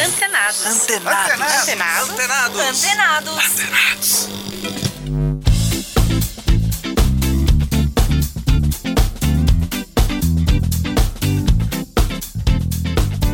[0.00, 0.66] Antenados.
[0.66, 1.30] Antenados.
[1.30, 2.10] Antenados.
[2.10, 2.60] Antenados.
[2.60, 3.38] Antenados.
[3.38, 4.49] Antenados.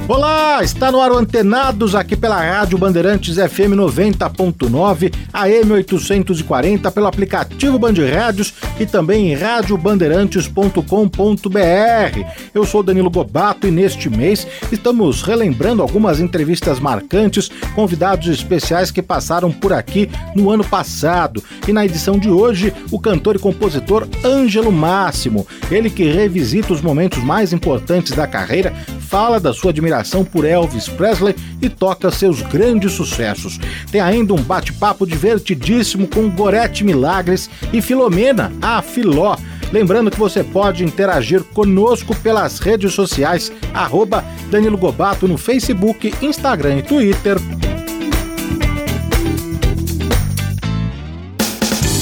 [0.09, 7.09] Olá, está no ar o Antenados aqui pela Rádio Bandeirantes FM 90.9, AM 840, pelo
[7.09, 12.21] aplicativo Band Rádios e também em radiobandeirantes.com.br.
[12.55, 19.03] Eu sou Danilo Gobato e neste mês estamos relembrando algumas entrevistas marcantes, convidados especiais que
[19.03, 21.43] passaram por aqui no ano passado.
[21.67, 26.81] E na edição de hoje, o cantor e compositor Ângelo Máximo, ele que revisita os
[26.81, 32.43] momentos mais importantes da carreira, fala da sua admiração por Elvis Presley e toca seus
[32.43, 33.59] grandes sucessos.
[33.91, 39.37] Tem ainda um bate-papo divertidíssimo com Gorete Milagres e Filomena, a Filó.
[39.73, 46.79] Lembrando que você pode interagir conosco pelas redes sociais, arroba Danilo Gobato no Facebook, Instagram
[46.79, 47.37] e Twitter.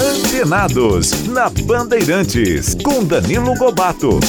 [0.00, 4.20] Antenados, na Bandeirantes, com Danilo Gobato.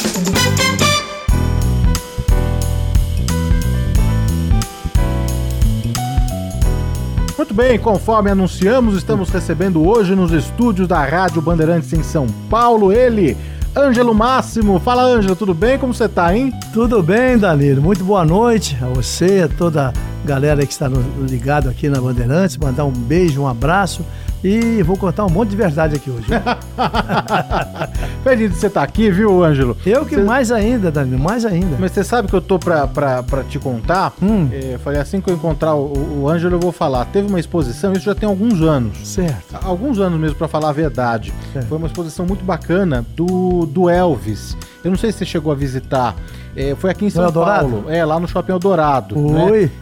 [7.37, 12.93] Muito bem, conforme anunciamos, estamos recebendo hoje nos estúdios da Rádio Bandeirantes em São Paulo
[12.93, 13.35] ele,
[13.75, 14.79] Ângelo Máximo.
[14.79, 15.77] Fala, Ângelo, tudo bem?
[15.77, 16.53] Como você tá, hein?
[16.73, 17.81] Tudo bem, Danilo?
[17.81, 19.93] Muito boa noite a você, a toda a
[20.25, 20.89] galera que está
[21.29, 22.55] ligado aqui na Bandeirantes.
[22.55, 24.05] Mandar um beijo, um abraço
[24.47, 26.27] e vou contar um monte de verdade aqui hoje.
[28.23, 29.75] Feliz de você estar aqui, viu, Ângelo?
[29.83, 31.75] Eu que mais ainda, Danilo, mais ainda.
[31.79, 34.13] Mas você sabe que eu tô pra, pra, pra te contar?
[34.21, 34.47] Hum.
[34.51, 37.05] É, falei, assim que eu encontrar o, o Ângelo, eu vou falar.
[37.05, 38.95] Teve uma exposição, isso já tem alguns anos.
[39.07, 39.55] Certo.
[39.63, 41.33] Alguns anos mesmo, pra falar a verdade.
[41.51, 41.65] Certo.
[41.65, 44.55] Foi uma exposição muito bacana do, do Elvis.
[44.83, 46.15] Eu não sei se você chegou a visitar.
[46.55, 47.69] É, foi aqui em São Eldorado?
[47.69, 47.89] Paulo.
[47.91, 49.17] É, lá no Shopping Eldorado.
[49.19, 49.31] Oi,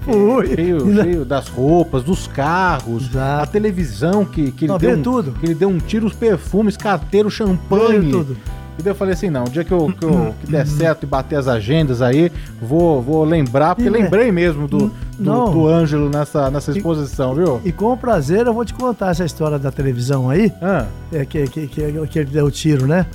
[0.08, 0.14] né?
[0.16, 0.56] oi.
[0.56, 3.44] Cheio, Ainda- cheio das roupas, dos carros, Exato.
[3.44, 5.32] a televisão que, que, ele Não, deu um, tudo.
[5.34, 8.00] que ele deu um tiro, os perfumes, carteiro, champanhe.
[8.00, 8.38] Veio tudo.
[8.76, 11.04] E daí eu falei assim, não, o dia que, eu, que, eu- que der certo
[11.04, 14.00] e bater as agendas aí, vou, vou lembrar, porque E, né?
[14.00, 17.62] lembrei mesmo do, do, do Ângelo nessa, nessa exposição, viu?
[17.64, 21.44] E com prazer eu vou te contar essa história da televisão aí, Ah, é, que,
[21.50, 23.06] que, que, que ele deu o tiro, né?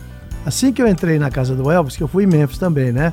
[0.46, 3.12] Assim que eu entrei na casa do Elvis, que eu fui em Memphis também, né?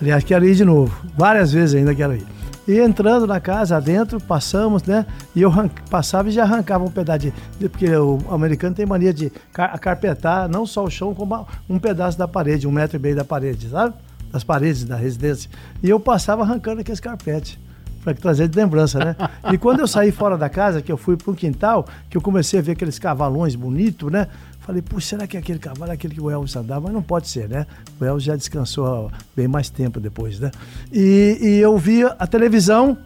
[0.00, 0.94] Aliás, quero ir de novo.
[1.16, 2.24] Várias vezes ainda quero ir.
[2.66, 5.04] E entrando na casa, adentro, passamos, né?
[5.34, 5.52] E eu
[5.90, 7.34] passava e já arrancava um pedaço de.
[7.58, 11.78] de- Porque o americano tem mania de car- carpetar não só o chão, como um
[11.78, 13.94] pedaço da parede, um metro e meio da parede, sabe?
[14.32, 15.50] Das paredes da residência.
[15.82, 17.58] E eu passava arrancando aqueles carpetes.
[18.04, 19.16] Pra trazer de lembrança, né?
[19.52, 22.22] E quando eu saí fora da casa, que eu fui para um quintal, que eu
[22.22, 24.26] comecei a ver aqueles cavalões bonitos, né?
[24.70, 26.82] Falei, puxa, será que aquele cavalo é aquele que o Elvis andava?
[26.82, 27.66] Mas não pode ser, né?
[28.00, 30.52] O Elvis já descansou bem mais tempo depois, né?
[30.92, 32.96] E, e eu via a televisão,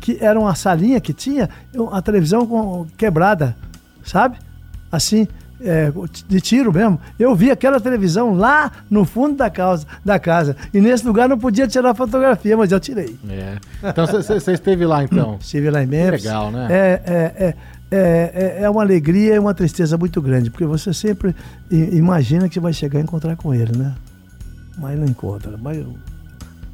[0.00, 1.48] que era uma salinha que tinha,
[1.92, 3.56] a televisão com- quebrada,
[4.04, 4.36] sabe?
[4.92, 5.26] Assim,
[5.62, 5.90] é,
[6.28, 7.00] de tiro mesmo.
[7.18, 10.54] Eu vi aquela televisão lá no fundo da casa, da casa.
[10.74, 13.16] E nesse lugar não podia tirar fotografia, mas eu tirei.
[13.30, 13.56] é.
[13.82, 15.38] Então você esteve lá então.
[15.40, 16.22] Estive lá em Memphis.
[16.24, 16.66] legal, né?
[16.70, 17.54] É, é, é,
[17.90, 21.34] é, é- é uma alegria e uma tristeza muito grande, porque você sempre
[21.70, 23.94] imagina que vai chegar a encontrar com ele, né?
[24.78, 25.56] Mas não encontra.
[25.60, 25.84] Mas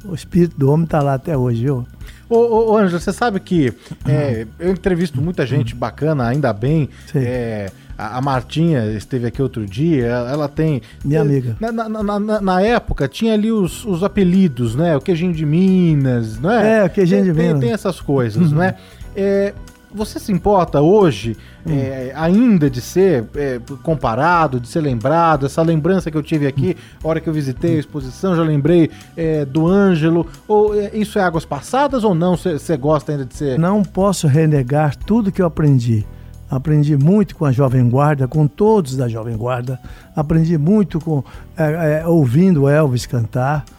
[0.03, 1.85] o, espírito do homem está lá até hoje, viu?
[2.29, 3.73] Ô, ô, ô você sabe que
[4.07, 6.89] é, eu entrevisto muita gente bacana, ainda bem.
[7.13, 10.81] É, a, a Martinha esteve aqui outro dia, ela, ela tem.
[11.05, 11.57] Minha é, amiga.
[11.59, 14.95] Na, na- na- na- época tinha ali os, os apelidos, né?
[14.97, 16.79] O queijinho de Minas, não é?
[16.79, 17.61] É, o queijinho Tem- de tem- Minas.
[17.61, 18.75] Tem essas coisas, não é?
[19.15, 19.53] É,
[19.93, 21.35] Você se importa hoje
[21.67, 25.45] é, ainda de ser é, comparado, de ser lembrado?
[25.45, 28.89] Essa lembrança que eu tive aqui, a hora que eu visitei a exposição, já lembrei
[29.17, 30.25] é, do Ângelo.
[30.47, 32.37] Ou é, isso é águas passadas ou não?
[32.37, 33.59] Você gosta ainda de ser.
[33.59, 36.05] Não posso renegar tudo que eu aprendi.
[36.51, 39.79] Aprendi muito com a Jovem Guarda, com todos da Jovem Guarda.
[40.13, 41.23] Aprendi muito com
[41.57, 43.71] é, é, ouvindo Elvis cantar, hum,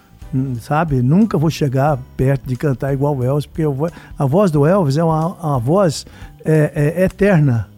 [0.60, 1.02] sabe?
[1.02, 4.96] Nunca vou chegar perto de cantar igual o Elvis, porque vou- a voz do Elvis
[4.96, 6.06] é uma, uma voz
[6.44, 7.68] é, é, eterna.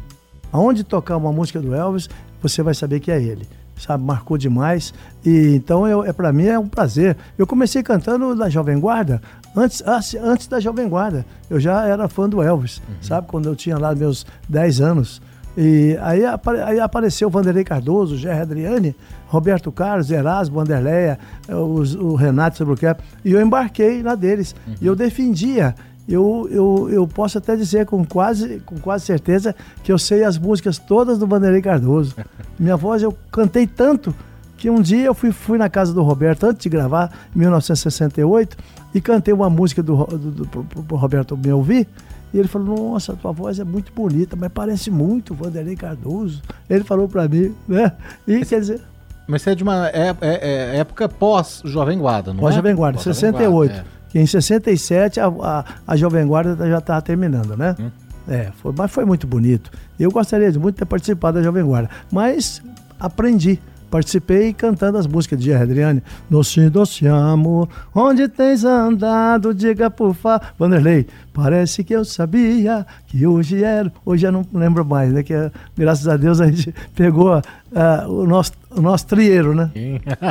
[0.52, 2.08] Aonde tocar uma música do Elvis,
[2.40, 3.46] você vai saber que é ele.
[3.76, 4.94] Sabe, marcou demais.
[5.24, 7.16] E então eu, é para mim é um prazer.
[7.36, 9.20] Eu comecei cantando na Jovem Guarda
[9.56, 11.26] antes, antes, antes da Jovem Guarda.
[11.50, 13.26] Eu já era fã do Elvis, sabe?
[13.26, 15.20] Quando eu tinha lá meus 10 anos.
[15.56, 16.22] E aí,
[16.64, 18.96] aí apareceu o Vanderlei Cardoso, o Gerry Adriane,
[19.28, 21.18] Roberto Carlos, Erasmo, Vanderleia,
[21.48, 22.96] eh, os- o Renato Sobrequer.
[23.24, 24.54] E eu embarquei na deles.
[24.80, 25.74] E eu defendia
[26.06, 30.36] eu, eu, eu posso até dizer com quase, com quase certeza que eu sei as
[30.36, 32.14] músicas todas do Vanderlei Cardoso.
[32.60, 34.14] Minha voz, eu cantei tanto
[34.58, 38.56] Que um dia eu fui, fui na casa do Roberto, antes de gravar, em 1968,
[38.94, 41.86] e cantei uma música do, do, do, pro Roberto me ouvir.
[42.34, 46.42] E ele falou, nossa, tua voz é muito bonita, mas parece muito o Vanderlei Cardoso.
[46.68, 47.92] Ele falou pra mim, né?
[48.26, 48.80] E quer dizer,
[49.28, 52.42] Mas você é de uma é, é- é época pós-Jovem Guarda, não é?
[52.42, 53.72] pós-Jovem Guarda, Pós-Jovem 68.
[53.72, 57.76] Guarda, Que em 67 a, a, a Jovem Guarda já estava terminando, né?
[57.78, 57.90] Hum.
[58.26, 59.70] É, foi, mas foi muito bonito.
[59.98, 62.60] Eu gostaria de muito ter participado da Jovem Guarda, mas
[62.98, 63.60] aprendi.
[63.94, 66.02] Participei cantando as músicas de Adriane.
[66.28, 70.44] Doce, doce amor, onde tens andado, diga por favor.
[70.58, 73.92] Vanderlei, parece que eu sabia que hoje era.
[74.04, 75.22] Hoje eu não lembro mais, né?
[75.22, 75.34] Que
[75.78, 77.40] graças a Deus a gente pegou
[77.74, 79.70] ah, o, nosso, o nosso trieiro, né?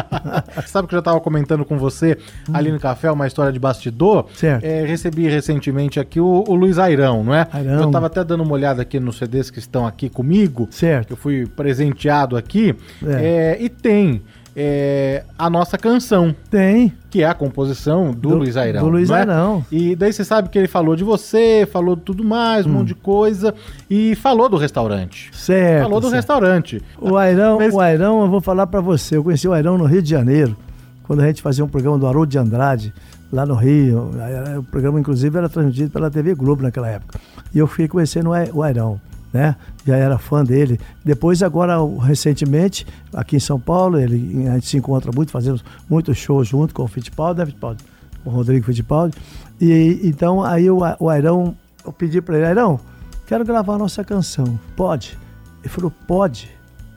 [0.65, 2.17] Sabe que eu já estava comentando com você
[2.53, 4.27] ali no café uma história de bastidor?
[4.33, 4.63] Certo.
[4.63, 7.47] É, recebi recentemente aqui o, o Luiz Airão, não é?
[7.51, 7.81] Airão.
[7.81, 11.11] Eu estava até dando uma olhada aqui nos CDs que estão aqui comigo, que Certo.
[11.11, 12.75] eu fui presenteado aqui,
[13.05, 13.55] É.
[13.57, 14.21] é, e tem
[14.55, 16.93] é, a nossa canção, Tem.
[17.09, 18.83] que é a composição do, Do- Luiz Airão.
[18.83, 19.19] do Luiz não é?
[19.19, 19.65] Airão.
[19.71, 22.73] E daí você sabe que ele falou de você, falou de tudo mais, um Hum.
[22.73, 23.53] monte de coisa,
[23.89, 25.29] e falou do restaurante.
[25.33, 25.83] Certo.
[25.83, 26.15] falou do certo.
[26.15, 26.81] restaurante.
[26.99, 29.17] O Airão, Mas- o Airão, eu vou falar pra você.
[29.17, 30.55] Eu conheci o Airão no Rio de Janeiro,
[31.03, 32.93] quando a gente fazia um programa do Haroldo de Andrade,
[33.31, 34.11] lá no Rio.
[34.59, 37.19] O programa, inclusive, era transmitido pela TV Globo naquela época.
[37.53, 39.01] E eu fui conhecendo o Airão,
[39.33, 39.55] né?
[39.85, 40.79] Já era fã dele.
[41.03, 46.17] Depois, agora, recentemente, aqui em São Paulo, ele, a gente se encontra muito, fazemos muitos
[46.17, 47.83] shows junto com o Fittipaldi, né, Fittipaldi?
[48.23, 49.17] O Rodrigo Fittipaldi.
[49.59, 52.79] E então, aí o, o Airão, eu pedi pra ele, Airão,
[53.25, 54.59] quero gravar a nossa canção.
[54.75, 55.17] Pode?
[55.61, 56.49] Ele falou, pode,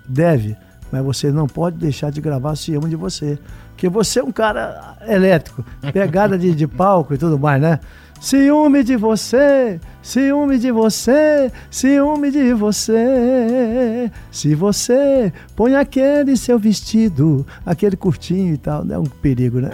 [0.07, 0.57] deve,
[0.93, 3.39] mas você não pode deixar de gravar ciúme de você.
[3.71, 7.81] Porque você é um cara elétrico, pegada de, de palco e tudo mais, né?
[8.21, 9.79] Ciúme de você,
[10.11, 14.09] ciúme de você, ciúme de você.
[14.31, 19.71] Se você põe aquele seu vestido, aquele curtinho e tal, é um perigo, né?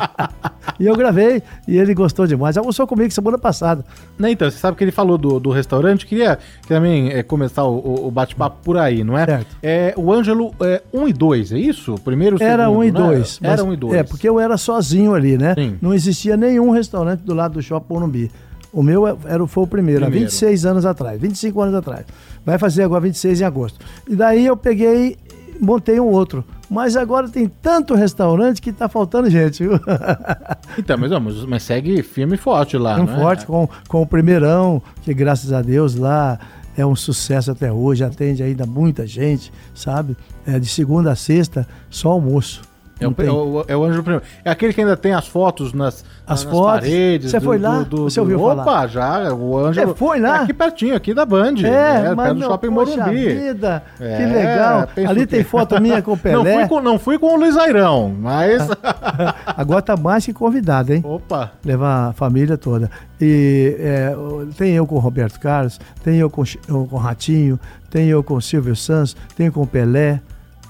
[0.78, 2.58] e eu gravei e ele gostou demais.
[2.58, 3.82] Almoçou comigo semana passada.
[4.18, 6.38] Né, então, você sabe que ele falou do, do restaurante, queria
[6.68, 9.24] também é, começar o, o- bate-papo por aí, não é?
[9.24, 9.56] Certo.
[9.62, 11.94] É, o Ângelo é 1 e 2, é isso?
[12.04, 12.98] Primeiro, Era segundo, um e né?
[13.00, 13.38] dois.
[13.42, 13.94] Era mas- 1 e 2.
[13.94, 15.54] É, porque eu era sozinho ali, né?
[15.54, 15.78] Sim.
[15.80, 18.30] Não existia nenhum restaurante do lado do Shopping Morumbi.
[18.74, 20.24] O meu é- era, foi o primeiro, Primeiro.
[20.26, 22.04] há 26 anos atrás, 25 anos atrás.
[22.44, 23.78] Vai fazer agora 26 em agosto.
[24.08, 25.16] E daí eu peguei
[25.60, 26.44] e montei um outro.
[26.68, 29.72] Mas agora tem tanto restaurante que tá faltando gente, viu?
[30.76, 33.20] Então, mas, vamos, mas segue firme e forte lá, Tão não é?
[33.20, 36.36] forte com, com o primeirão, que graças a Deus lá
[36.76, 40.16] é um sucesso até hoje, atende ainda muita gente, sabe?
[40.44, 42.62] É de segunda a sexta, só almoço.
[43.00, 44.24] É o, é, o, é o Ângelo primeiro.
[44.44, 46.80] É aquele que ainda tem as fotos nas, As nas fotos?
[46.80, 47.30] paredes.
[47.30, 47.84] Você foi lá?
[47.90, 48.86] Você ouviu Opa, falar?
[48.86, 49.34] já.
[49.34, 49.90] O Ângelo.
[49.90, 50.38] É, foi lá?
[50.38, 51.54] É aqui pertinho, aqui da Band.
[51.64, 53.28] É, mas perto do Shopping Morumbi.
[53.28, 54.88] vida, É, que legal.
[55.08, 56.36] Ali tem foto minha com o Pelé.
[56.36, 58.68] Não fui com, não fui com o Luiz Airão, mas.
[59.44, 61.02] Agora tá mais que convidado, hein?
[61.04, 61.50] Opa!
[61.64, 62.88] Levar a família toda.
[63.20, 64.14] E é,
[64.56, 67.58] tem eu com o Roberto Carlos, tem eu com, eu com o Ratinho,
[67.90, 70.20] tem eu com o Silvio Santos, tem com o Pelé,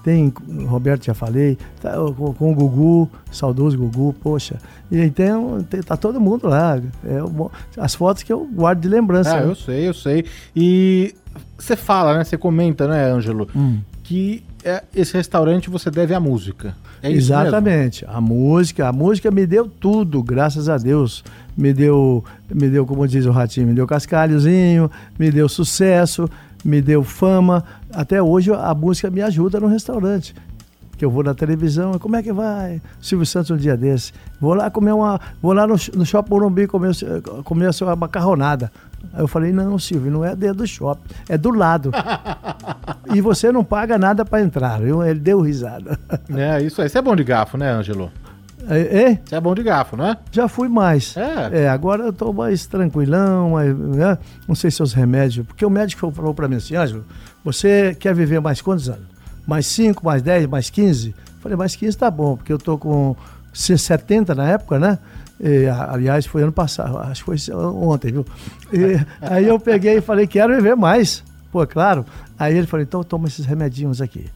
[0.04, 0.32] tem
[0.66, 4.58] Roberto, já falei, tá, com, com o Gugu, saudoso Gugu, poxa.
[4.92, 6.78] E então tem- tá todo mundo lá.
[7.02, 7.18] É,
[7.80, 9.34] as fotos que eu guardo de lembrança.
[9.34, 9.50] Ah, né?
[9.50, 10.26] eu sei, eu sei.
[10.54, 11.14] E
[11.58, 12.22] você fala, né?
[12.24, 13.48] Você comenta, né, Ângelo?
[13.56, 13.80] Hum.
[14.02, 16.76] Que é, esse restaurante você deve à música.
[17.02, 17.46] É isso mesmo?
[17.46, 18.04] Exatamente.
[18.06, 21.24] A música, a música me deu tudo, graças a Deus.
[21.56, 22.22] Me deu,
[22.52, 26.28] me deu, como diz o Ratinho, me deu cascalhozinho, me deu sucesso,
[26.64, 27.64] me deu fama.
[27.92, 30.34] Até hoje a música me ajuda no restaurante.
[30.96, 32.80] Que eu vou na televisão, como é que vai?
[33.00, 34.12] Silvio Santos um dia desse.
[34.40, 35.20] Vou lá comer uma.
[35.42, 36.92] Vou lá no, no shopping Morumbi comer,
[37.44, 38.70] comer a sua macarronada.
[39.12, 41.90] Aí eu falei, não, Silvio, não é dentro do shopping, é do lado.
[43.12, 44.80] e você não paga nada para entrar.
[44.80, 45.04] viu?
[45.04, 45.98] Ele deu risada.
[46.30, 46.88] É, isso aí.
[46.88, 48.10] Você é bom de gafo, né, Ângelo?
[48.68, 49.20] É, é?
[49.24, 50.16] Você é bom de gafo, não é?
[50.30, 51.14] Já fui mais.
[51.16, 51.68] É.
[51.68, 54.18] agora eu tô mais tranquilão, mais, né?
[54.48, 55.46] não sei se os remédios.
[55.46, 57.04] Porque o médico falou para mim assim, Ângelo,
[57.44, 59.06] você quer viver mais quantos anos?
[59.46, 61.14] Mais 5, mais 10, mais 15?
[61.40, 63.14] Falei, mais 15 tá bom, porque eu tô com
[63.52, 64.98] 70 na época, né?
[65.38, 68.26] E, aliás, foi ano passado, acho que foi ontem, viu?
[68.72, 71.22] E, aí eu peguei e falei, quero viver mais.
[71.52, 72.06] Pô, claro.
[72.38, 74.26] Aí ele falou, então toma esses remedinhos aqui.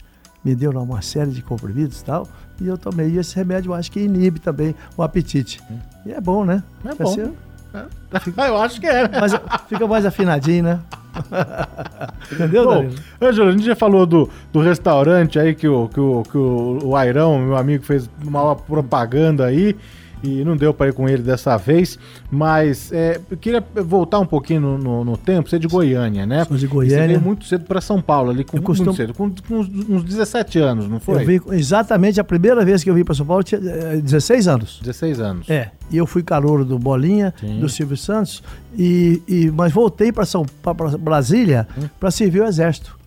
[0.43, 2.27] Me deu lá uma série de comprimidos e tal,
[2.61, 3.09] e eu tomei.
[3.09, 5.61] E esse remédio eu acho que inibe também o apetite.
[6.05, 6.63] E é bom, né?
[6.85, 7.11] É Fica bom.
[7.11, 7.33] assim,
[8.37, 9.07] Ah, eu acho que é.
[9.07, 9.19] né?
[9.19, 9.33] mas
[9.67, 10.79] fica mais afinadinho, né?
[12.31, 12.89] Entendeu, Bom?
[13.21, 16.79] Ângelo, a gente já falou do, do restaurante aí que o, que, o, que o,
[16.83, 19.75] o Airão, meu amigo, fez uma propaganda aí.
[20.23, 21.97] E não deu para ir com ele dessa vez,
[22.29, 25.49] mas é, eu queria voltar um pouquinho no, no, no, tempo.
[25.49, 26.43] Você é de Goiânia, né?
[26.45, 26.95] Sou de Goiânia.
[26.95, 28.87] E você veio muito cedo para São Paulo, ali com, costumo...
[28.87, 31.23] muito cedo, com, com uns, uns 17 anos, não foi?
[31.23, 34.51] Eu vim, exatamente a primeira vez que eu vim para São Paulo, tinha 16 eh,
[34.51, 34.79] anos.
[34.81, 35.49] 16 anos.
[35.49, 37.59] É, e eu fui calouro do Bolinha, Sim.
[37.59, 38.43] do Silvio Santos,
[38.77, 41.87] e, e mas voltei para São para Brasília hum.
[41.99, 42.98] para servir o Exército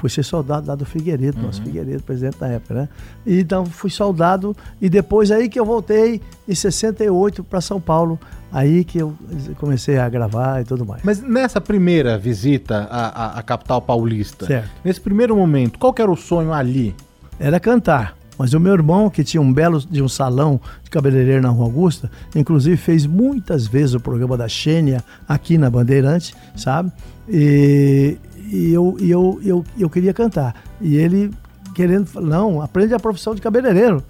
[0.00, 1.46] fui ser soldado lá do Figueiredo, uhum.
[1.46, 2.88] nosso Figueiredo, presidente da época, né?
[3.26, 8.18] E, então fui soldado e depois aí que eu voltei em 68 para São Paulo,
[8.50, 9.14] aí que eu
[9.58, 11.02] comecei a gravar e tudo mais.
[11.04, 14.70] Mas nessa primeira visita à, à, à capital paulista, certo.
[14.82, 16.96] nesse primeiro momento, qual que era o sonho ali?
[17.38, 18.16] Era cantar.
[18.38, 21.66] Mas o meu irmão, que tinha um belo de um salão de cabeleireiro na Rua
[21.66, 26.90] Augusta, inclusive fez muitas vezes o programa da Xênia aqui na Bandeirante, sabe?
[27.28, 28.16] E,
[28.50, 30.54] e eu, e eu, eu, eu queria cantar.
[30.80, 31.30] E ele
[31.74, 34.02] querendo, não, aprende a profissão de cabeleireiro.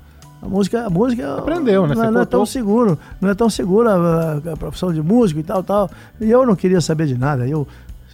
[0.42, 1.94] A música, a música aprendeu, né?
[1.94, 5.42] Não, não é tão seguro, não é tão segura a, a, profissão de músico e
[5.42, 5.90] tal, tal.
[6.18, 7.47] E eu não queria saber de nada.
[7.47, 7.68] Eu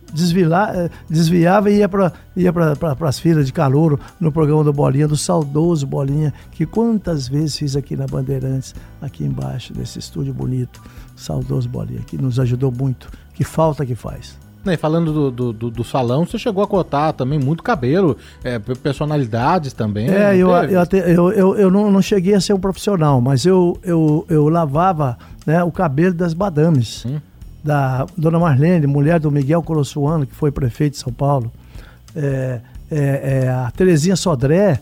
[0.08, 5.06] eh, desviava e ia para ia para as filas de calouro no programa do Bolinha,
[5.06, 10.82] do saudoso Bolinha, que quantas vezes fiz aqui na Bandeirantes, aqui embaixo desse estúdio bonito,
[11.14, 13.08] saudoso Bolinha, que nos ajudou muito.
[13.34, 14.45] Que falta que faz.
[14.72, 18.58] E falando do, do, do, do, salão, você chegou a cotar também muito cabelo, é,
[18.58, 20.08] personalidades também.
[20.08, 23.44] É, eu, eu, até, eu, eu, eu não, não cheguei a ser um profissional, mas
[23.44, 27.04] eu, eu, eu lavava né, o cabelo das badames.
[27.06, 27.20] Hum.
[27.62, 31.50] Da dona Marlene, mulher do Miguel Colossuano, que foi prefeito de São Paulo.
[32.14, 34.80] É, é, é a Terezinha Sodré,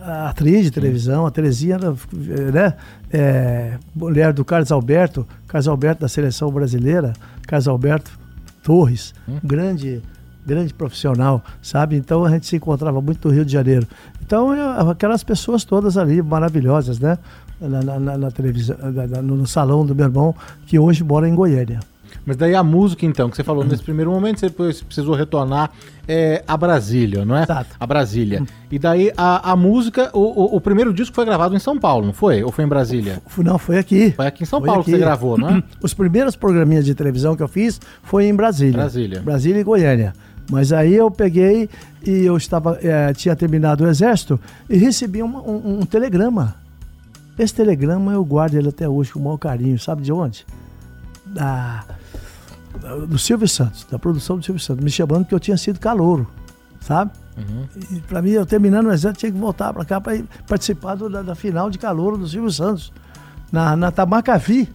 [0.00, 2.74] a atriz de televisão, a Terezinha, né?
[3.12, 7.12] É, mulher do Carlos Alberto, Carlos Alberto da seleção brasileira,
[7.46, 8.25] Carlos Alberto
[8.66, 9.38] Torres, hum.
[9.44, 10.02] grande
[10.44, 11.96] grande profissional, sabe?
[11.96, 13.86] Então a gente se encontrava muito no Rio de Janeiro.
[14.24, 17.16] Então eu, aquelas pessoas todas ali maravilhosas, né?
[17.60, 20.34] Na, na, na televisão, na, no salão do meu irmão
[20.66, 21.80] que hoje mora em Goiânia.
[22.26, 25.70] Mas daí a música, então, que você falou nesse primeiro momento, você precisou retornar
[26.08, 27.44] é, a Brasília, não é?
[27.44, 27.76] Exato.
[27.78, 28.42] A Brasília.
[28.42, 28.46] Hum.
[28.68, 32.04] E daí a, a música, o, o, o, primeiro disco foi gravado em São Paulo,
[32.06, 32.42] não foi?
[32.42, 33.22] Ou foi em Brasília?
[33.38, 34.10] Não, foi aqui.
[34.10, 34.90] Foi aqui em São foi Paulo aqui.
[34.90, 35.62] que você gravou, não é?
[35.80, 38.72] Os primeiros programinhas de televisão que eu fiz foi em Brasília.
[38.72, 39.20] Brasília.
[39.20, 40.12] Brasília e Goiânia.
[40.50, 41.68] Mas aí eu peguei
[42.04, 46.56] e eu estava, é, tinha terminado o exército e recebi um, um, um telegrama.
[47.38, 49.78] Esse telegrama eu guardo ele até hoje com o maior carinho.
[49.78, 50.44] Sabe de onde?
[51.26, 51.84] Da
[53.08, 56.26] do Silvio Santos, da produção do Silvio Santos, me chamando que eu tinha sido calouro,
[56.80, 57.10] sabe?
[57.36, 57.66] Uhum.
[57.92, 60.18] E para mim, eu terminando o exército, tinha que voltar para cá para
[60.48, 62.92] participar do, da, da, final de calouro do Silvio Santos,
[63.52, 64.68] na, na Tabacavi,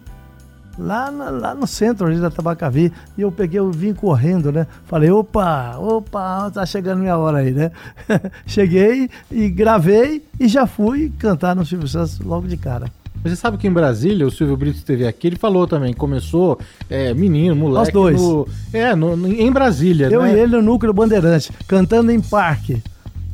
[0.77, 2.93] lá, na, lá no centro ali da Tabacavi.
[3.17, 4.67] E eu peguei, eu vim correndo, né?
[4.85, 7.71] Falei, opa, opa, tá chegando minha hora aí, né?
[8.45, 12.91] Cheguei e gravei e já fui cantar no Silvio Santos logo de cara.
[13.23, 16.59] Mas você sabe que em Brasília, o Silvio Brito esteve aqui, ele falou também, começou
[16.89, 17.85] é, menino, moleque.
[17.85, 18.19] Nós dois.
[18.19, 20.33] No, é, no, em Brasília, Eu né?
[20.33, 22.81] e ele no Núcleo Bandeirante, cantando em parque.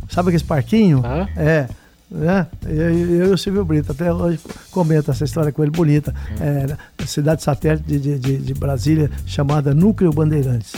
[0.10, 1.02] Sabe aquele parquinho?
[1.06, 1.28] Ah.
[1.36, 1.68] É.
[2.10, 2.48] Né?
[2.66, 4.40] Eu, e o Silvio Brito, até hoje
[4.72, 6.14] comento essa história com ele, bonita.
[6.40, 10.74] É, cidade satélite de, de, de Brasília, chamada Núcleo Bandeirantes.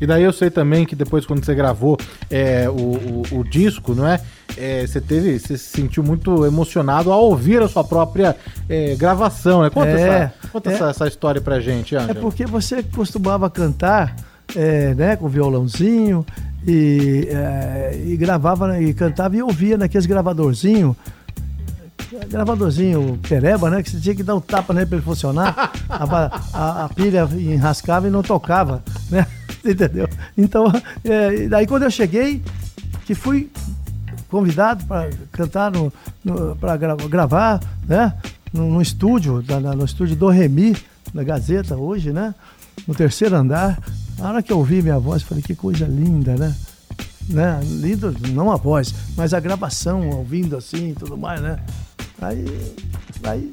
[0.00, 1.96] E daí eu sei também que depois, quando você gravou
[2.28, 4.20] é, o, o, o, disco, não é?
[4.56, 4.86] É?
[4.86, 8.36] Você teve, você se sentiu muito emocionado ao ouvir a sua própria
[8.68, 9.70] é, gravação, né?
[9.70, 10.74] Conta, é, essa, conta é.
[10.74, 12.18] essa, essa, história pra gente, Ângelo.
[12.18, 14.16] É porque você costumava cantar,
[14.54, 16.24] é, né, com violãozinho
[16.66, 20.96] e, é, e gravava e cantava e ouvia naqueles gravadorzinhos
[22.28, 23.82] gravadorzinho pereba, né?
[23.82, 25.72] Que você tinha que dar um tapa nele para ele funcionar.
[25.88, 29.26] A, a, a, pilha enrascava e não tocava, né?
[29.64, 30.08] Entendeu?
[30.36, 30.70] Então,
[31.04, 32.42] é, daí quando eu cheguei,
[33.06, 33.50] que fui
[34.32, 35.92] convidado para cantar no,
[36.24, 38.16] no para gra gravar, né?
[38.50, 40.74] No, no estúdio, na, no estúdio do Remi,
[41.12, 42.34] na Gazeta hoje, né?
[42.88, 43.78] No terceiro andar.
[44.18, 46.54] Na hora que eu ouvi minha voz, falei, que coisa linda, né?
[47.28, 47.60] né?
[47.62, 51.58] Lindo, não a voz, mas a gravação, ouvindo assim e tudo mais, né?
[52.20, 52.74] Aí,
[53.24, 53.52] aí,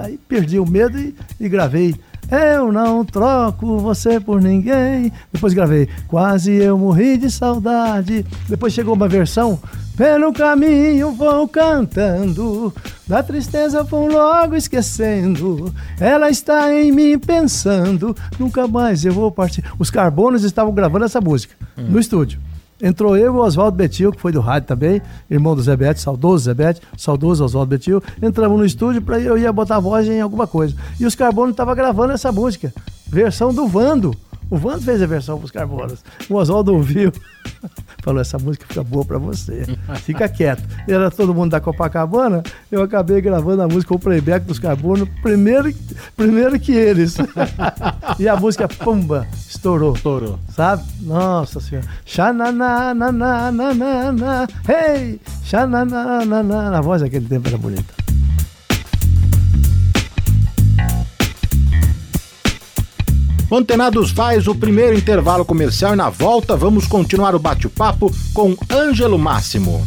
[0.00, 1.94] aí perdi o medo e, e gravei.
[2.30, 5.10] Eu não troco você por ninguém.
[5.32, 5.88] Depois gravei.
[6.06, 8.24] Quase eu morri de saudade.
[8.48, 9.58] Depois chegou uma versão.
[9.96, 12.72] Pelo caminho vou cantando.
[13.06, 15.74] Da tristeza vou logo esquecendo.
[15.98, 18.14] Ela está em mim pensando.
[18.38, 19.64] Nunca mais eu vou partir.
[19.78, 21.86] Os Carbonos estavam gravando essa música hum.
[21.88, 22.38] no estúdio.
[22.80, 26.44] Entrou eu e o Oswaldo Betil, que foi do rádio também, irmão do Zebete, saudoso
[26.44, 28.02] Zebete, saudoso Oswaldo Betil.
[28.22, 30.74] Entramos no estúdio para eu ia botar voz em alguma coisa.
[31.00, 32.72] E os Carbonos estavam gravando essa música,
[33.08, 34.14] versão do Vando.
[34.50, 36.04] O Vando fez a versão para os Carbonos.
[36.28, 37.12] O Oswaldo ouviu,
[38.02, 39.66] falou: essa música fica boa pra você.
[40.02, 40.62] Fica quieto.
[40.88, 45.72] Era todo mundo da Copacabana, eu acabei gravando a música O Playback dos Carbono primeiro,
[46.16, 47.16] primeiro que eles.
[48.18, 49.94] e a música, pumba, estourou.
[49.94, 50.38] Estourou.
[50.50, 50.82] Sabe?
[51.02, 51.86] Nossa senhora.
[52.06, 53.04] Xananana,
[54.68, 55.20] hey!
[55.44, 56.78] Xananana.
[56.78, 58.07] A voz daquele tempo era bonita.
[63.50, 69.18] Antenados faz o primeiro intervalo comercial e na volta vamos continuar o bate-papo com Ângelo
[69.18, 69.82] Máximo.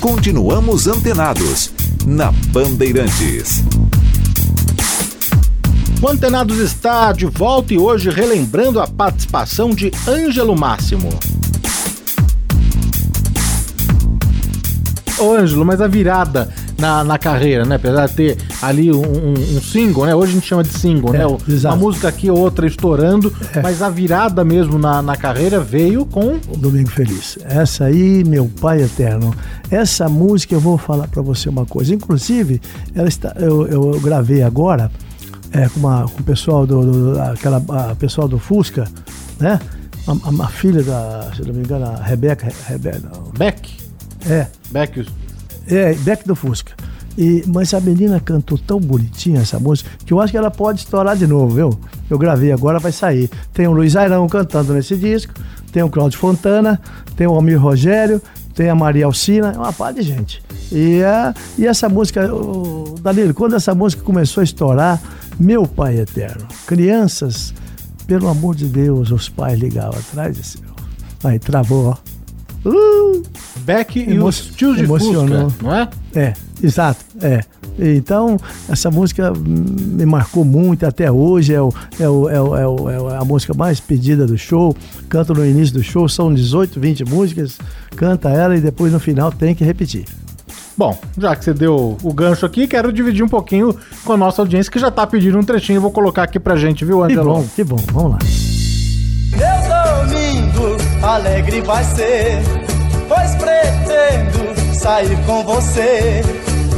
[0.00, 1.72] Continuamos antenados
[2.06, 3.64] na Bandeirantes.
[6.00, 11.08] O Antenados está de volta e hoje relembrando a participação de Ângelo Máximo.
[15.18, 17.76] Ô Ângelo, mas a virada na, na carreira, né?
[17.76, 20.14] Apesar de ter ali um, um, um single, né?
[20.14, 21.26] Hoje a gente chama de single, É, né?
[21.26, 21.76] O- exato.
[21.76, 23.62] Uma música aqui, outra estourando, É.
[23.62, 27.38] mas a virada mesmo na, na carreira veio com Um Domingo Feliz.
[27.44, 29.32] Essa aí, meu pai eterno.
[29.70, 31.94] Essa música eu vou falar pra você uma coisa.
[31.94, 32.60] Inclusive,
[32.94, 34.90] ela está, eu, eu gravei agora
[35.52, 38.88] é, com, uma, com o pessoal do, do- aquela, a pessoal do Fusca,
[39.38, 39.60] né?
[40.08, 43.10] A, a- a filha da, se não me engano, a Rebeca, Rebeca.
[43.38, 43.83] Beck.
[44.28, 45.06] É, Beck,
[45.66, 46.72] é, Beck do Fusca.
[47.16, 50.80] E, mas a menina cantou tão bonitinha essa música que eu acho que ela pode
[50.80, 51.80] estourar de novo, viu?
[52.10, 53.30] Eu gravei agora, vai sair.
[53.52, 55.32] Tem o Luiz Airão cantando nesse disco,
[55.72, 56.80] tem o Cláudio Fontana,
[57.16, 58.20] tem o Almir Rogério,
[58.54, 60.42] tem a Maria Alcina, é uma par de gente.
[60.72, 62.28] E, a, e essa música,
[63.00, 65.00] Danilo, quando essa música começou a estourar,
[65.38, 67.54] meu pai eterno, crianças,
[68.06, 70.58] pelo amor de Deus, os pais ligavam atrás desse.
[71.22, 72.13] Aí travou, ó.
[72.64, 73.22] Uh!
[73.60, 75.50] Beck e Emo- os tios de emocionou.
[75.50, 75.88] Fusca, não é?
[76.14, 77.40] É, exato, é.
[77.78, 78.36] Então,
[78.68, 81.52] essa música me marcou muito até hoje.
[81.52, 84.76] É, o, é, o, é, o, é, é é a música mais pedida do show.
[85.08, 87.58] Canto no início do show, são 18, 20 músicas.
[87.96, 90.04] Canta ela e depois no final tem que repetir.
[90.76, 94.42] Bom, já que você deu o gancho aqui, quero dividir um pouquinho com a nossa
[94.42, 95.80] audiência que já tá pedindo um trechinho.
[95.80, 97.34] Vou colocar aqui pra gente, viu, Que Angelo?
[97.34, 97.76] bom, que bom.
[97.92, 98.18] Vamos lá.
[101.04, 102.40] Alegre vai ser,
[103.06, 106.22] pois pretendo sair com você.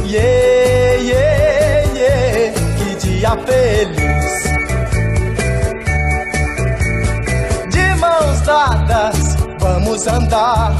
[0.05, 4.43] Yeah, yeah, yeah, que dia feliz.
[7.69, 10.75] De mãos dadas, vamos andar.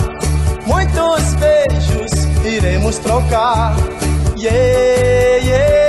[0.65, 2.11] Muitos beijos
[2.43, 3.77] iremos trocar.
[4.35, 5.86] Yeah, yeah,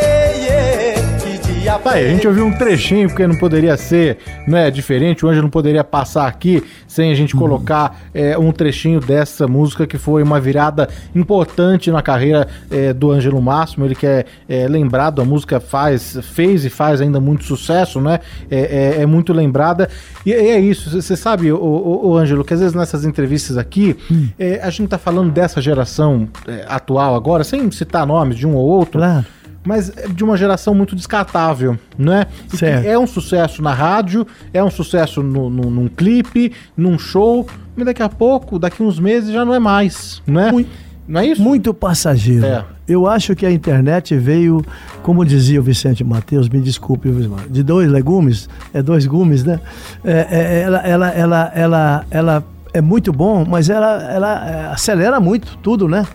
[1.69, 5.85] a gente ouviu um trechinho, porque não poderia ser né, diferente, o Anjo não poderia
[5.85, 10.89] passar aqui sem a gente colocar é, um trechinho dessa música que foi uma virada
[11.15, 16.19] importante na carreira é, do Ângelo Máximo, ele que é, é, lembrado, a música faz,
[16.23, 18.21] fez e faz ainda muito sucesso, né?
[18.51, 19.89] É, é- é muito lembrada.
[20.25, 23.97] E, é isso, você sabe, o, Ângelo, que às vezes nessas entrevistas aqui,
[24.39, 26.29] é, a gente tá falando dessa geração
[26.67, 29.25] atual agora, sem citar nomes de um ou outro, Claro.
[29.69, 32.27] Mas é de uma geração muito descartável, né?
[32.49, 32.87] Certo.
[32.87, 37.85] é um sucesso na rádio, é um sucesso no, no- num clipe, num show, mas
[37.85, 40.51] daqui a pouco, daqui uns meses já não é mais, não é?
[40.51, 40.67] Mui-
[41.07, 41.43] Não é isso?
[41.43, 42.45] Muito passageiro.
[42.47, 42.65] É.
[42.87, 44.65] Eu acho que a internet veio,
[45.03, 47.11] como dizia o Vicente Mateus, me desculpe,
[47.51, 49.61] de dois legumes, é dois gumes, né?
[50.03, 55.21] É, é, ela, ela, ela, ela, ela é muito bom, mas ela, ela é, acelera
[55.21, 56.07] muito tudo, né?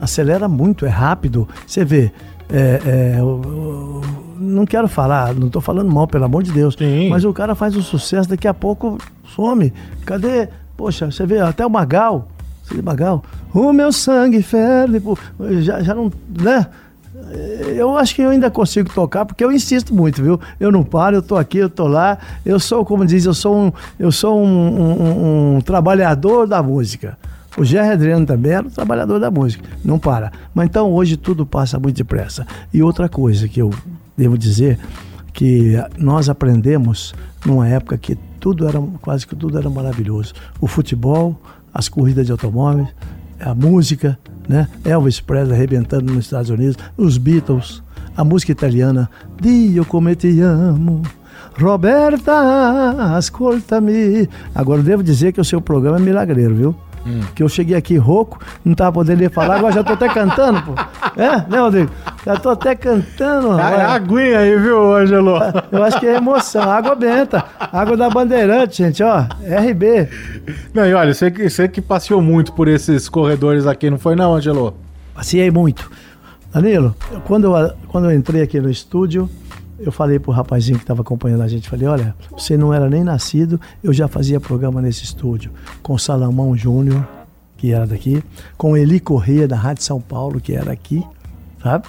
[0.00, 1.48] Acelera muito, é rápido.
[1.66, 2.12] Você vê,
[2.54, 4.00] é, é, o- o-
[4.38, 7.08] não quero falar, não estou falando mal, pelo amor de Deus, Sim.
[7.10, 8.98] mas o cara faz um sucesso, daqui a pouco
[9.34, 9.72] some.
[10.06, 10.48] Cadê?
[10.76, 12.28] Poxa, você vê até o Magal,
[12.64, 15.16] Cid Magal, o meu sangue ferve, pô,
[15.60, 16.66] já, já não, né?
[17.76, 20.38] Eu acho que eu ainda consigo tocar, porque eu insisto muito, viu?
[20.60, 22.18] Eu não paro, eu tô aqui, eu tô lá.
[22.44, 26.62] Eu sou, como diz, eu sou um, eu sou um, um- um- um trabalhador da
[26.62, 27.16] música.
[27.56, 30.32] O Jerry Adriano também era um trabalhador da música, não para.
[30.52, 32.46] Mas então hoje tudo passa muito depressa.
[32.72, 33.70] E outra coisa que eu
[34.16, 34.78] devo dizer,
[35.32, 37.14] que nós aprendemos
[37.44, 40.32] numa época que tudo era, quase que tudo era maravilhoso.
[40.60, 41.40] O futebol,
[41.72, 42.88] as corridas de automóveis,
[43.40, 44.68] a música, né?
[44.84, 47.82] Elvis Presley arrebentando nos Estados Unidos, os Beatles,
[48.16, 51.02] a música italiana, Dio come ti amo,
[51.58, 54.28] Roberta, ascolta-me.
[54.54, 56.76] Agora devo dizer que o seu programa é milagreiro, viu?
[57.34, 60.74] Que eu cheguei aqui rouco, não tava podendo falar, agora já tô até cantando, pô.
[61.20, 61.90] É, né, Rodrigo?
[62.24, 63.58] Já tô até cantando.
[63.58, 65.34] É aguinha aí, viu, Ângelo?
[65.70, 66.62] Eu acho que é emoção.
[66.70, 67.44] Água benta.
[67.60, 69.26] Água da Bandeirante, gente, ó.
[69.42, 70.08] RB.
[70.72, 74.16] Não, e olha, você que, você que passeou muito por esses corredores aqui, não foi
[74.16, 74.74] não, Ângelo?
[75.14, 75.90] Passei muito.
[76.52, 76.94] Danilo,
[77.26, 79.28] quando eu, quando eu entrei aqui no estúdio,
[79.78, 83.02] eu falei pro rapazinho que estava acompanhando a gente, falei, olha, você não era nem
[83.02, 85.50] nascido, eu já fazia programa nesse estúdio,
[85.82, 87.06] com Salomão Júnior,
[87.56, 88.22] que era daqui,
[88.56, 91.04] com Eli Corrêa, da Rádio São Paulo, que era aqui,
[91.62, 91.86] sabe?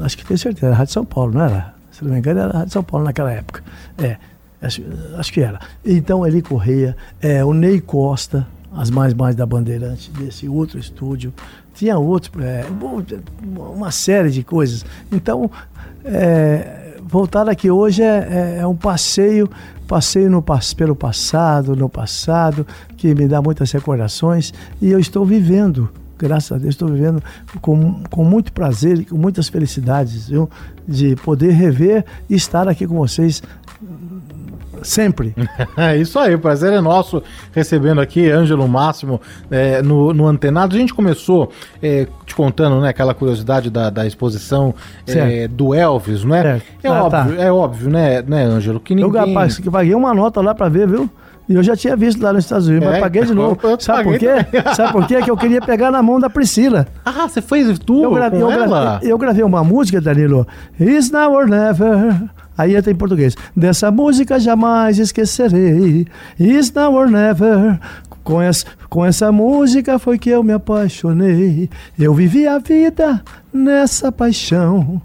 [0.00, 1.74] Acho que tenho certeza, era Rádio São Paulo, não era?
[1.90, 3.62] Se não me engano, era Rádio São Paulo naquela época.
[3.98, 4.16] É,
[4.60, 4.82] acho,
[5.16, 5.60] acho que era.
[5.84, 11.32] Então, Eli Corrêa, é, o Ney Costa, as mais mais da Bandeirante, desse outro estúdio.
[11.74, 12.64] Tinha outros, é,
[13.42, 14.84] uma série de coisas.
[15.10, 15.50] Então,
[16.04, 19.48] é, voltar aqui hoje é, é, é um passeio,
[19.86, 20.44] passeio no,
[20.76, 25.88] pelo passado, no passado, que me dá muitas recordações e eu estou vivendo
[26.22, 27.20] graças a Deus, estou vivendo
[27.60, 30.48] com, com muito prazer e com muitas felicidades, viu?
[30.86, 33.42] De poder rever e estar aqui com vocês
[34.82, 35.34] sempre.
[35.76, 40.76] É isso aí, o prazer é nosso recebendo aqui Ângelo Máximo é, no, no Antenado.
[40.76, 41.50] A gente começou
[41.82, 44.74] é, te contando né, aquela curiosidade da, da exposição
[45.06, 46.60] é, do Elvis, não é?
[46.82, 47.42] É, ah, óbvio, tá.
[47.42, 48.80] é óbvio, né, né, Ângelo?
[48.80, 49.20] Que ninguém...
[49.20, 51.10] Eu, rapaz, que paguei uma nota lá para ver, viu?
[51.48, 53.58] E eu já tinha visto lá nos Estados Unidos, é, mas paguei de novo.
[53.78, 54.28] Sabe por quê?
[54.74, 55.20] Sabe por quê?
[55.22, 56.86] Que eu queria pegar na mão da Priscila.
[57.04, 60.46] Ah, você fez tudo eu gravei, eu, gravei, eu gravei uma música, Danilo.
[60.80, 62.30] It's now or never.
[62.62, 63.36] Aí entra em português.
[63.56, 66.06] Dessa música jamais esquecerei.
[66.38, 67.80] It's now or never.
[68.22, 71.68] Com essa, com essa música foi que eu me apaixonei.
[71.98, 73.20] Eu vivi a vida
[73.52, 75.02] nessa paixão.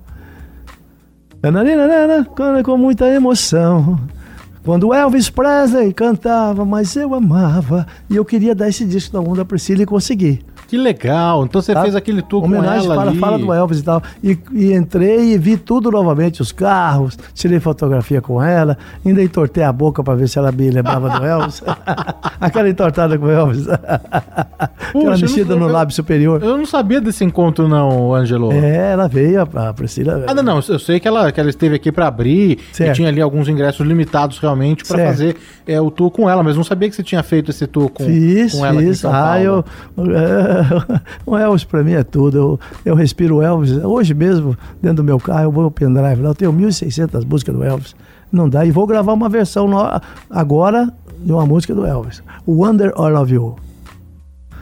[2.64, 4.00] Com muita emoção.
[4.64, 7.88] Quando Elvis Presley cantava, mas eu amava.
[8.08, 10.46] E eu queria dar esse disco da Onda Priscila e consegui.
[10.68, 11.46] Que legal!
[11.46, 11.82] Então você tá?
[11.82, 13.20] fez aquele tour Homenagem com ela fala, ali.
[13.20, 14.04] fala do Elvis e tal.
[14.22, 19.64] E, e, entrei e vi tudo novamente, os carros, tirei fotografia com ela, ainda entortei
[19.64, 21.64] a boca para ver se ela me lembrava do Elvis.
[22.40, 23.64] Aquela entortada com o Elvis.
[23.64, 23.80] Puxa,
[24.92, 26.44] Aquela mexida no lábio superior.
[26.44, 28.52] Eu não sabia desse encontro não, Angelo.
[28.52, 30.26] É, ela veio, a, a Priscila...
[30.28, 32.92] Ah, não, não, eu sei que ela, que ela esteve aqui para abrir certo.
[32.92, 36.58] e tinha ali alguns ingressos limitados realmente para fazer é, o tour com ela, mas
[36.58, 39.06] não sabia que você tinha feito esse tour com, fiz, com ela fiz.
[39.06, 39.64] Ah, eu...
[39.98, 40.57] É,
[41.26, 42.38] o Elvis para mim é tudo.
[42.38, 43.72] Eu, eu respiro Elvis.
[43.84, 46.24] Hoje mesmo, dentro do meu carro, eu vou ao pendrive.
[46.24, 47.96] Eu tenho 1.600 músicas do Elvis.
[48.32, 48.66] Não dá.
[48.66, 49.70] E vou gravar uma versão
[50.30, 52.22] agora de uma música do Elvis.
[52.48, 53.67] Wonder All of You.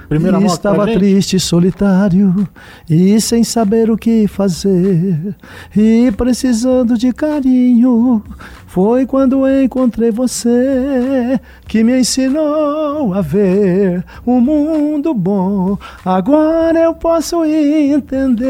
[0.08, 2.48] Primeira e estava triste, solitário
[2.90, 5.36] e sem saber o que fazer
[5.76, 8.24] e precisando de carinho.
[8.68, 15.78] Foi quando encontrei você que me ensinou a ver um mundo bom.
[16.04, 18.50] Agora eu posso entender.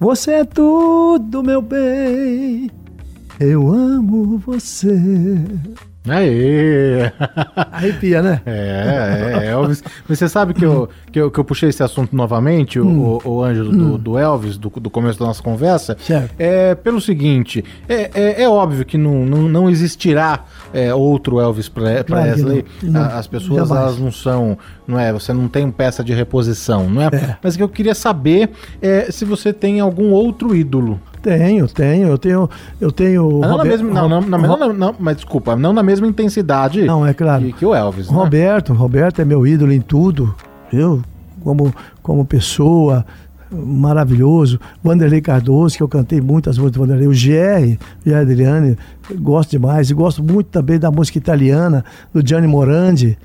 [0.00, 2.70] Você é tudo, meu bem.
[3.38, 5.44] Eu amo você.
[6.06, 7.10] Aê!
[7.72, 8.42] Arrepia, né?
[8.44, 9.82] É, é, Elvis.
[10.06, 13.20] Mas você sabe que eu, que eu, que eu puxei esse assunto novamente, hum.
[13.24, 13.78] o, o Ângelo, hum.
[13.92, 15.96] do, do, Elvis, do, do começo da nossa conversa.
[15.98, 16.34] Certo.
[16.38, 21.70] É pelo seguinte: é, é, é óbvio que não, não, não existirá é, outro Elvis
[21.70, 22.64] Presley.
[22.82, 25.10] Não, não, As pessoas elas não são, não é?
[25.12, 27.06] Você não tem peça de reposição, não é?
[27.06, 27.36] é.
[27.42, 28.50] Mas o que eu queria saber
[28.82, 31.00] é se você tem algum outro ídolo.
[31.24, 32.08] Tenho, tenho.
[32.08, 32.50] Eu tenho.
[32.78, 33.22] Eu tenho.
[33.40, 33.56] Não, Robert...
[33.56, 37.14] na mesma, não, não, na, não, não, mas desculpa, não na mesma intensidade não, é
[37.14, 37.44] claro.
[37.44, 38.10] que, que o Elvis.
[38.10, 38.14] Né?
[38.14, 40.34] Roberto, Roberto é meu ídolo em tudo.
[40.70, 41.02] Eu,
[41.42, 43.06] como, como pessoa,
[43.50, 44.60] maravilhoso.
[44.82, 47.08] Vanderlei Cardoso, que eu cantei muitas músicas do Vanderlei.
[47.08, 48.76] O GR, o Adriane,
[49.18, 49.88] gosto demais.
[49.88, 53.16] E gosto muito também da música italiana, do Gianni Morandi.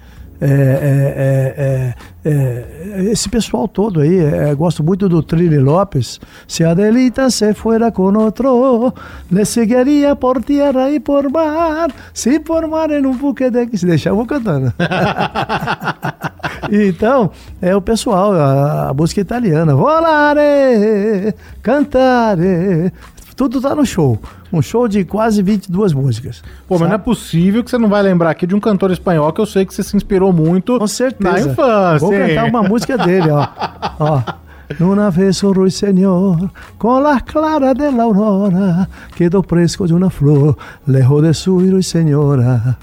[0.42, 6.20] É é, é, é, é, esse pessoal todo aí, é, gosto muito do Trini Lopes.
[6.48, 8.94] Se Adelita se fuera con otro,
[9.32, 13.78] le seguiria por tierra e por mar, se por mar em um buque de...
[13.78, 14.74] Se deixar, eu vou cantando.
[16.72, 19.76] então, é o pessoal, a, a música italiana.
[19.76, 22.94] Volare, cantare,
[23.40, 24.20] tudo tá no show.
[24.52, 26.44] Um show de quase 22 músicas.
[26.68, 26.82] Pô, sabe?
[26.82, 29.40] mas não é possível que você não vai lembrar aqui de um cantor espanhol que
[29.40, 31.32] eu sei que você se inspirou muito Com certeza.
[31.32, 32.00] na infância.
[32.00, 33.48] Vou cantar uma música dele, ó.
[33.98, 34.22] ó.
[34.78, 40.58] Numa vez um ruiseñor con las claras de la aurora quedó fresco de una flor
[40.86, 42.78] lejos de su ruiseñora.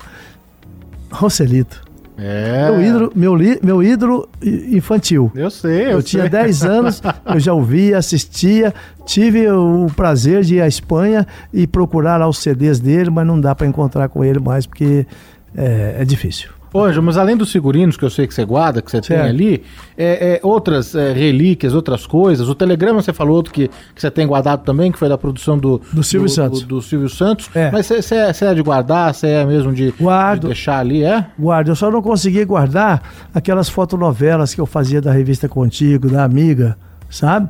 [1.11, 1.86] Roselito.
[2.19, 2.71] É.
[2.71, 5.31] Meu ídolo, meu, meu ídolo infantil.
[5.35, 6.11] Eu sei, eu, eu sei.
[6.11, 8.73] tinha 10 anos, eu já ouvia, assistia,
[9.05, 13.41] tive o prazer de ir à Espanha e procurar lá os CDs dele, mas não
[13.41, 15.07] dá para encontrar com ele mais porque
[15.55, 16.56] é, é difícil.
[16.77, 19.21] Ô, mas além dos figurinos que eu sei que você guarda, que você certo.
[19.21, 19.63] tem ali,
[19.97, 22.49] é, é, outras é, relíquias, outras coisas.
[22.49, 25.59] O telegrama você falou outro que, que você tem guardado também, que foi da produção
[25.59, 26.61] do, do Silvio do, Santos.
[26.63, 27.51] Do, do Silvio Santos.
[27.55, 27.71] É.
[27.71, 31.27] Mas você é, é, de guardar, você é mesmo de, Guardo, de deixar ali, é?
[31.39, 31.69] Guardo.
[31.69, 33.03] Eu só não consegui guardar
[33.35, 36.77] aquelas fotonovelas que eu fazia da revista Contigo, da Amiga,
[37.11, 37.49] sabe?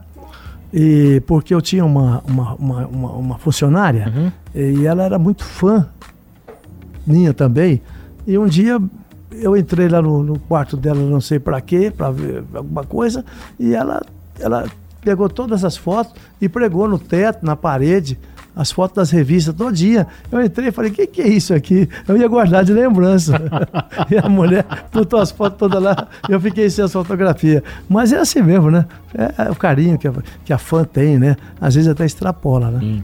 [0.73, 4.33] E porque eu tinha uma, uma, uma, uma, uma funcionária Uhum.
[4.55, 5.89] e ela era muito fã
[7.07, 7.81] minha também.
[8.27, 8.81] E um dia
[9.41, 13.25] eu entrei lá no, no quarto dela, não sei pra quê, pra ver alguma coisa,
[13.59, 14.03] e ela,
[14.39, 14.67] ela
[15.01, 18.19] pegou todas as fotos e pregou no teto, na parede,
[18.57, 20.07] as fotos das revistas todinha.
[20.33, 21.87] Eu entrei e falei, o que, que é isso aqui?
[22.09, 23.35] Eu ia guardar de lembrança.
[24.11, 27.63] e a mulher botou as fotos todas lá, eu fiquei sem as fotografias.
[27.87, 28.87] Mas é assim mesmo, né?
[29.15, 31.37] É, é o carinho que a, que a fã tem, né?
[31.61, 33.03] Às vezes até extrapola, né?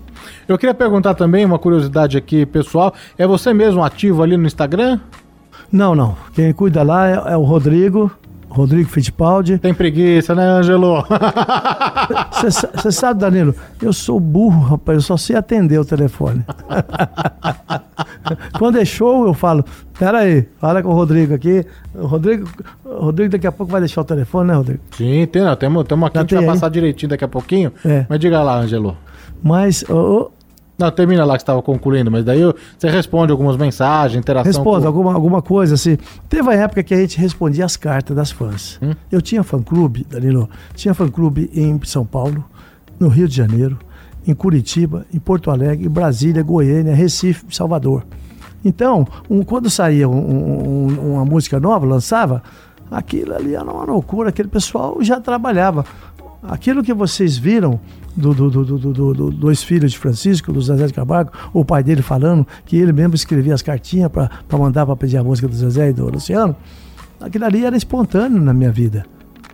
[0.49, 4.99] Eu queria perguntar também, uma curiosidade aqui pessoal, é você mesmo ativo ali no Instagram?
[5.73, 6.17] Não, não.
[6.35, 8.11] Quem cuida lá é, é o Rodrigo,
[8.49, 9.59] Rodrigo Fittipaldi.
[9.59, 11.03] Tem preguiça, né, Ângelo?
[12.75, 16.45] Você sabe, Danilo, eu sou burro, rapaz, eu só sei atender o telefone.
[18.59, 19.65] Quando é show, eu falo,
[19.99, 21.65] pera aí, fala com o Rodrigo aqui.
[21.95, 22.49] O Rodrigo,
[22.85, 24.81] o Rodrigo daqui a pouco vai deixar o telefone, né, Rodrigo?
[24.97, 26.51] Sim, tem, não, temos, temos aqui, a Já gente vai aí?
[26.51, 27.73] passar direitinho daqui a pouquinho.
[27.85, 28.05] É.
[28.09, 28.97] Mas diga lá, Ângelo.
[29.43, 30.31] Mas, ô,
[30.83, 32.41] Não, termina lá que você estava concluindo, mas daí
[32.79, 34.51] você responde algumas mensagens, interação.
[34.51, 35.97] responda com- alguma, alguma coisa assim.
[36.29, 38.79] Teve a época que a gente respondia as cartas das fãs.
[38.83, 38.93] Hum.
[39.11, 42.45] Eu tinha fã-clube, Danilo, tinha fã-clube em São Paulo,
[42.99, 43.79] no Rio de Janeiro,
[44.27, 48.05] em Curitiba, em Porto Alegre, em Brasília, Goiânia, Recife, Salvador.
[48.65, 50.15] Então, um- quando saía um-
[50.89, 52.43] um- uma música nova, lançava,
[52.91, 55.85] aquilo ali era uma loucura, aquele pessoal já trabalhava.
[56.43, 57.79] Aquilo que vocês viram
[58.17, 61.65] do, do, do, do, do- do- dois filhos de Francisco, do Zezé de Camargo, o
[61.65, 64.29] pai dele falando que ele mesmo escrevia as cartinhas para
[64.59, 66.57] mandar para pedir a música do Zezé e do Luciano,
[67.21, 69.07] aquilo ali era espontâneo na minha vida.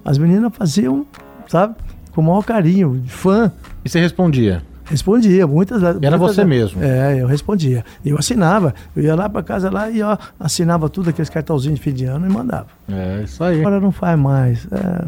[0.05, 1.05] As meninas faziam,
[1.47, 1.75] sabe,
[2.13, 3.53] com o maior carinho, de fã.
[3.85, 4.63] E você respondia.
[4.87, 6.83] Respondia, muitas E era muitas- você mesmo.
[6.83, 7.85] É, eu respondia.
[8.03, 8.73] Eu assinava.
[8.97, 12.07] Eu ia lá para casa lá e ó, assinava tudo, aqueles cartãozinhos de fim de
[12.07, 12.69] ano e mandava.
[12.91, 13.61] É isso aí.
[13.61, 14.67] Agora não faz mais.
[14.73, 15.05] É,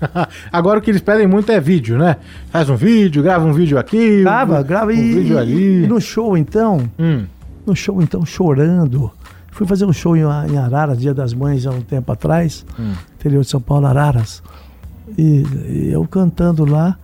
[0.52, 2.16] Agora o que eles pedem muito é vídeo, né?
[2.50, 4.22] Faz um vídeo, grava um vídeo aqui.
[4.22, 5.84] grava, um, grava um e, vídeo ali.
[5.84, 7.24] e no show então, Hum,
[7.66, 9.10] no show então, chorando.
[9.50, 12.92] Fui fazer um show em, em Araras, Dia das Mães, há um tempo atrás, Hum.
[13.18, 14.42] interior de São Paulo, Araras.
[15.16, 16.98] E, e eu cantando lá,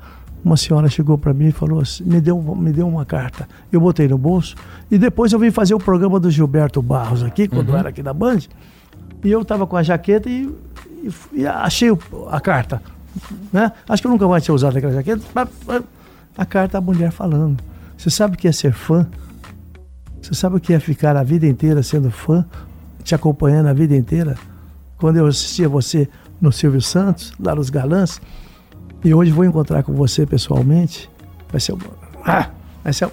[0.45, 3.49] uma senhora chegou para mim e falou assim, me deu, me deu uma carta.
[3.73, 4.55] Eu botei no bolso
[4.91, 7.75] e depois eu vim fazer o programa do Gilberto Barros aqui, quando Uhum.
[7.75, 8.41] eu era aqui da Band.
[9.25, 10.53] E eu tava com a jaqueta e,
[11.33, 11.89] e, achei
[12.31, 12.83] a carta.
[13.53, 13.73] Né?
[13.89, 15.23] Acho que eu nunca mais tinha usado aquela jaqueta.
[16.37, 17.63] A carta, a mulher falando.
[17.97, 19.07] Você sabe o que é ser fã?
[20.21, 22.45] Você sabe o que é ficar a vida inteira sendo fã?
[23.03, 24.37] Te acompanhando a vida inteira?
[24.97, 26.09] Quando eu assistia você
[26.41, 28.21] no Silvio Santos, lá nos Galãs,
[29.05, 31.11] e hoje vou encontrar com você pessoalmente,
[31.51, 31.79] vai ser o,
[32.25, 32.49] ah,
[32.85, 33.13] vai ser o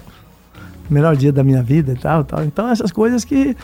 [0.88, 2.44] melhor dia da minha vida e tal, tal.
[2.44, 3.56] Então essas coisas que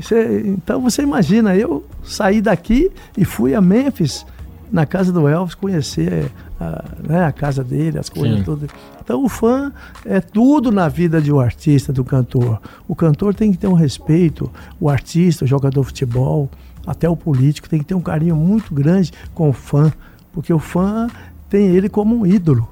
[0.00, 4.24] você, então você imagina, eu saí daqui e fui a Memphis
[4.70, 6.30] na casa do Elvis conhecer
[6.60, 8.44] a, né, a casa dele, as coisas Sim.
[8.44, 8.68] tudo.
[9.02, 9.72] Então o fã
[10.04, 12.60] é tudo na vida de um artista, do cantor.
[12.86, 16.50] O cantor tem que ter um respeito, o artista, o jogador de futebol,
[16.86, 19.92] até o político tem que ter um carinho muito grande com o fã,
[20.32, 21.08] porque o fã
[21.48, 22.68] tem ele como um ídolo,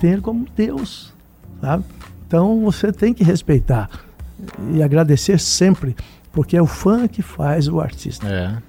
[0.00, 1.12] tem ele como Deus,
[1.60, 1.84] sabe?
[2.26, 3.88] Então você tem que respeitar
[4.72, 5.96] e agradecer sempre,
[6.32, 8.26] porque é o fã que faz o artista.
[8.26, 8.68] é.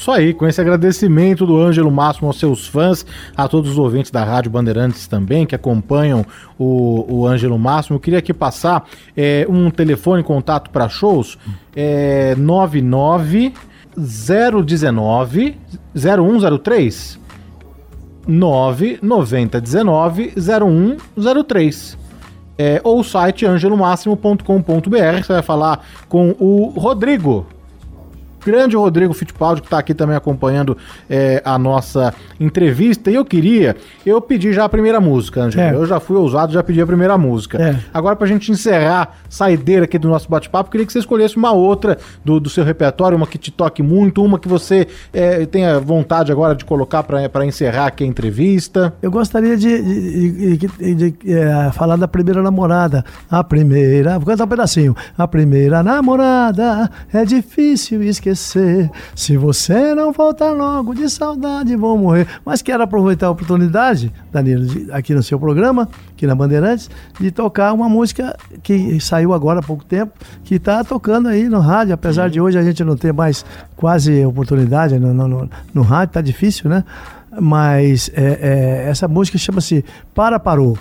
[0.00, 3.04] Isso aí, com esse agradecimento do Ângelo Máximo aos seus fãs,
[3.36, 6.24] a todos os ouvintes da Rádio Bandeirantes também, que acompanham
[6.58, 11.36] o, o Ângelo Máximo, eu queria aqui passar é, um telefone contato para shows,
[11.76, 13.52] é 99
[13.94, 15.58] 019
[15.94, 17.20] 0103
[18.26, 21.99] 99019 0103.
[22.62, 25.22] É, ou o site angelomáximo.com.br.
[25.22, 27.46] Você vai falar com o Rodrigo.
[28.44, 30.76] Grande Rodrigo Fittipaldi, que está aqui também acompanhando
[31.08, 33.10] é, a nossa entrevista.
[33.10, 35.64] E eu queria, eu pedi já a primeira música, Ângelo.
[35.64, 35.74] É.
[35.74, 37.60] Eu já fui ousado, já pedi a primeira música.
[37.60, 37.76] É.
[37.92, 41.52] Agora, pra gente encerrar, saideira aqui do nosso bate-papo, eu queria que você escolhesse uma
[41.52, 45.78] outra do, do seu repertório, uma que te toque muito, uma que você é, tenha
[45.78, 48.92] vontade agora de colocar para encerrar aqui a entrevista.
[49.02, 53.04] Eu gostaria de, de- de- de- eh, falar da primeira namorada.
[53.30, 54.96] A primeira, vou cantar um pedacinho.
[55.18, 58.29] A primeira namorada é difícil esquecer.
[58.34, 62.26] Se você não voltar logo, de saudade vou morrer.
[62.44, 67.72] Mas quero aproveitar a oportunidade, Danilo, aqui no seu programa, aqui na Bandeirantes, de tocar
[67.72, 70.12] uma música que saiu agora há pouco tempo,
[70.44, 73.44] que está tocando aí no rádio, apesar de hoje a gente não ter mais
[73.76, 76.84] quase oportunidade no, no, no, no rádio, tá difícil, né?
[77.40, 78.38] Mas é,
[78.86, 80.76] é, essa música chama-se Para Parou.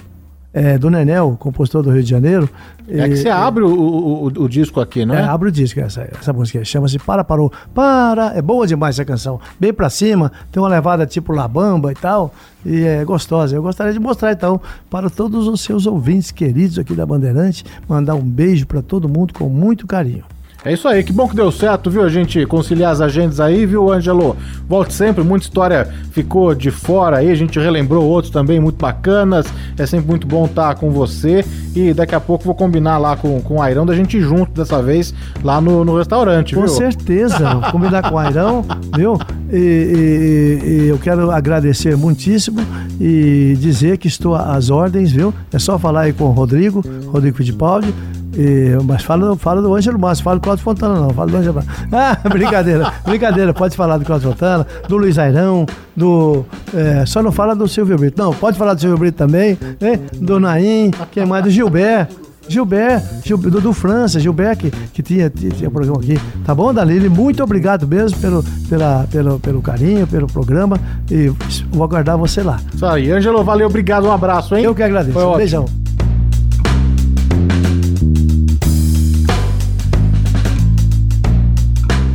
[0.54, 2.50] É, do Nenel, compositor do Rio de Janeiro.
[2.88, 5.22] É que você abre o, o, o, disco aqui, não é?
[5.22, 6.64] É, abre o disco, essa, essa música.
[6.66, 7.52] Chama-se Para Parou.
[7.74, 8.34] Para!
[8.36, 9.40] É boa demais essa canção.
[9.60, 12.34] Bem pra cima, tem uma levada tipo Labamba e tal.
[12.66, 13.56] E é gostosa.
[13.56, 14.60] Eu gostaria de mostrar então
[14.90, 19.34] para todos os seus ouvintes queridos aqui da Bandeirante, mandar um beijo para todo mundo
[19.34, 20.24] com muito carinho.
[20.66, 22.04] É isso aí, que bom que deu certo, viu?
[22.04, 24.36] A gente conciliar as agendas aí, viu, Ângelo?
[24.68, 29.48] Volte sempre, muita história ficou de fora aí, a gente relembrou outros também muito bacanas.
[29.78, 31.46] É sempre muito bom estar com você.
[31.74, 34.52] E daqui a pouco vou combinar lá com, com o Airão da gente ir junto
[34.52, 36.70] dessa vez lá no, no restaurante, com viu?
[36.70, 38.66] Com certeza, combinar com o Airão,
[38.98, 39.18] viu?
[39.50, 42.60] E, e, e, eu quero agradecer muitíssimo
[43.00, 45.34] e dizer que estou às ordens, viu?
[45.54, 47.94] É só falar aí com o Rodrigo, Rodrigo Fittipaldi
[48.42, 51.10] e, mas fala, fala do Ângelo Márcio, fala do Cláudio Fontana, não.
[51.10, 51.74] Fala do Ângelo Márcio.
[51.92, 53.54] Ah, brincadeira, brincadeira.
[53.54, 56.46] Pode falar do Cláudio Fontana, do Luiz Airão, do.
[56.74, 58.22] É, só não fala do Silvio Brito.
[58.22, 60.00] Não, pode falar do Silvio Brito também, né?
[60.14, 61.44] Do Naim, quem mais?
[61.44, 62.30] Do Gilberto.
[62.48, 66.18] Gilberto, Gil, do, do França, Gilberto, que, que tinha, tinha programa aqui.
[66.46, 67.10] Tá bom, Dalili?
[67.10, 70.80] Muito obrigado mesmo pelo, pela, pelo, pelo carinho, pelo programa.
[71.12, 71.28] E
[71.70, 72.60] vou aguardar você lá.
[72.74, 74.64] Isso aí, Ângelo, valeu, obrigado, um abraço, hein?
[74.64, 75.14] Eu que agradeço.
[75.14, 75.66] Foi um beijão.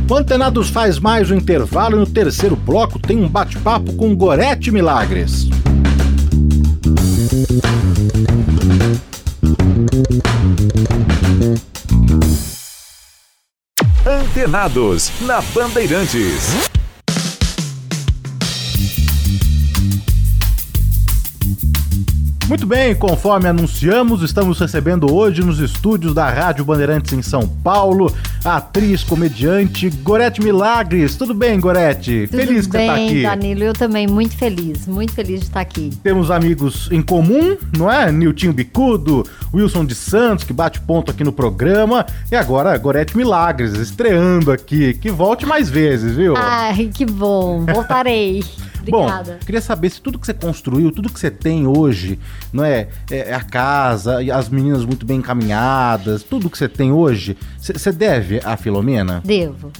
[0.07, 4.69] O Antenados faz mais um intervalo e no terceiro bloco tem um bate-papo com Gorete
[4.69, 5.49] Milagres.
[14.05, 16.69] Antenados na Bandeirantes.
[22.47, 28.13] Muito bem, conforme anunciamos, estamos recebendo hoje nos estúdios da Rádio Bandeirantes em São Paulo
[28.45, 31.15] a atriz, comediante Gorete Milagres.
[31.15, 32.27] Tudo bem, Gorete?
[32.29, 33.23] Tudo feliz que você está aqui.
[33.23, 35.89] Danilo, eu também muito feliz, muito feliz de estar aqui.
[36.03, 38.11] Temos amigos em comum, não é?
[38.11, 43.73] Niltinho Bicudo, Wilson de Santos, que bate ponto aqui no programa, e agora Gorete Milagres,
[43.73, 44.93] estreando aqui.
[44.93, 46.35] Que volte mais vezes, viu?
[46.37, 47.65] Ai, que bom.
[47.65, 48.43] Voltarei.
[48.87, 49.33] Obrigada.
[49.33, 52.19] Bom, queria saber se tudo que você construiu, tudo que você tem hoje,
[52.51, 56.91] não é, é, é a casa, as meninas muito bem encaminhadas, tudo que você tem
[56.91, 59.21] hoje, você deve à Filomena?
[59.23, 59.71] Devo.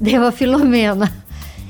[0.00, 1.10] Devo a Filomena.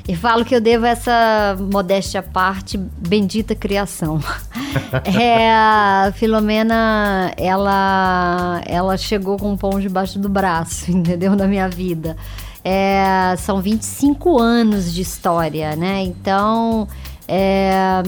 [0.09, 4.21] E falo que eu devo essa modéstia à parte, bendita criação.
[5.19, 11.37] é, a Filomena, ela, ela chegou com um pão debaixo do braço, entendeu?
[11.37, 12.17] Na minha vida.
[12.65, 16.03] É, são 25 anos de história, né?
[16.03, 16.87] Então,
[17.27, 18.03] é,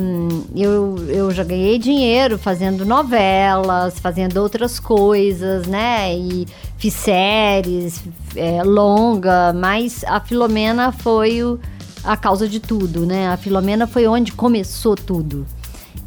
[0.55, 6.15] eu, eu já ganhei dinheiro fazendo novelas, fazendo outras coisas, né?
[6.17, 8.03] E fiz séries,
[8.37, 11.59] é, longa, mas a Filomena foi o,
[12.03, 13.29] a causa de tudo, né?
[13.29, 15.47] A Filomena foi onde começou tudo.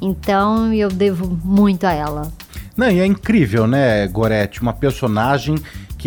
[0.01, 2.31] Então eu devo muito a ela.
[2.75, 4.61] Não, e é incrível, né, Gorete?
[4.61, 5.55] Uma personagem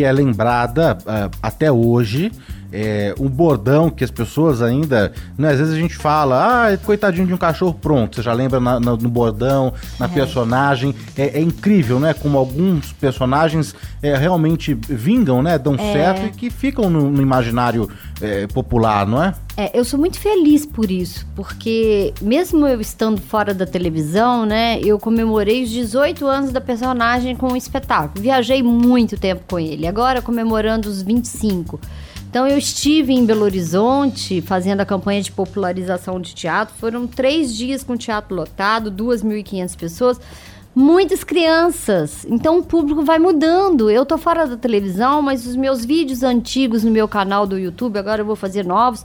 [0.00, 2.32] que é lembrada uh, até hoje.
[2.72, 5.12] É, um bordão que as pessoas ainda.
[5.36, 8.16] Né, às vezes a gente fala, ah, coitadinho de um cachorro, pronto.
[8.16, 10.08] Você já lembra na, na, no bordão, na é.
[10.08, 10.94] personagem.
[11.16, 12.14] É, é, incrível, né?
[12.14, 15.58] Como alguns personagens é, realmente vingam, né?
[15.58, 15.92] Dão é.
[15.92, 17.88] certo e que ficam no, no imaginário
[18.20, 19.34] é, popular, não é?
[19.56, 24.80] É, eu sou muito feliz por isso, porque mesmo eu estando fora da televisão, né,
[24.80, 28.22] eu comemorei os 18 anos da personagem com o espetáculo.
[28.22, 31.80] Viajei muito tempo com ele, agora comemorando os 25.
[32.30, 36.72] Então eu estive em Belo Horizonte fazendo a campanha de popularização de teatro.
[36.78, 40.20] Foram três dias com teatro lotado, 2.500 pessoas
[40.72, 42.24] muitas crianças.
[42.28, 43.90] Então o público vai mudando.
[43.90, 47.98] Eu tô fora da televisão, mas os meus vídeos antigos no meu canal do YouTube,
[47.98, 49.04] agora eu vou fazer novos.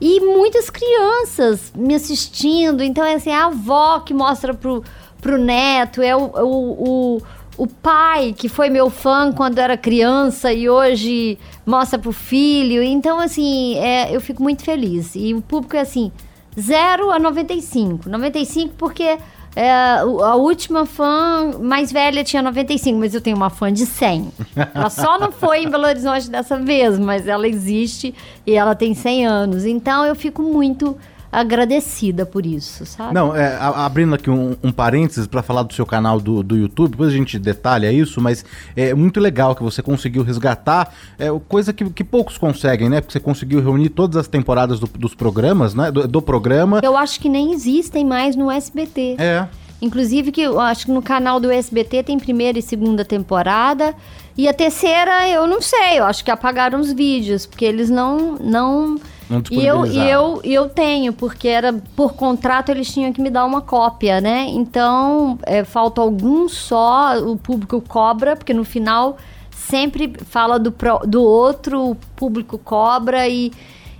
[0.00, 2.84] E muitas crianças me assistindo.
[2.84, 4.84] Então é assim, é a avó que mostra pro,
[5.20, 7.22] pro neto, é o, o, o,
[7.60, 12.82] o pai que foi meu fã quando era criança e hoje mostra pro filho.
[12.82, 15.14] Então, assim, é, eu fico muito feliz.
[15.14, 16.10] E o público é assim,
[16.58, 18.08] 0 a 95.
[18.08, 19.18] 95 porque
[19.54, 24.32] é, a última fã mais velha tinha 95, mas eu tenho uma fã de 100.
[24.74, 28.14] Ela só não foi em Belo Horizonte dessa vez, mas ela existe
[28.46, 29.66] e ela tem 100 anos.
[29.66, 30.96] Então eu fico muito
[31.32, 33.14] agradecida por isso, sabe?
[33.14, 36.92] Não, é, abrindo aqui um, um parênteses para falar do seu canal do, do YouTube,
[36.92, 41.72] depois a gente detalha isso, mas é muito legal que você conseguiu resgatar é, coisa
[41.72, 43.00] que, que poucos conseguem, né?
[43.00, 45.90] Porque você conseguiu reunir todas as temporadas do, dos programas, né?
[45.90, 46.80] Do, do, programa.
[46.82, 49.16] Eu acho que nem existem mais no SBT.
[49.18, 49.46] É.
[49.80, 53.94] Inclusive que eu acho que no canal do SBT tem primeira e segunda temporada.
[54.36, 58.36] E a terceira, eu não sei, eu acho que apagaram os vídeos, porque eles não,
[58.36, 58.98] não
[59.30, 63.30] Não E eu, e eu, eu tenho, porque era por contrato eles tinham que me
[63.30, 64.46] dar uma cópia, né?
[64.48, 69.16] Então, é, falta algum só, o público cobra, porque no final
[69.50, 73.52] sempre fala do, pró- do outro, o público cobra e,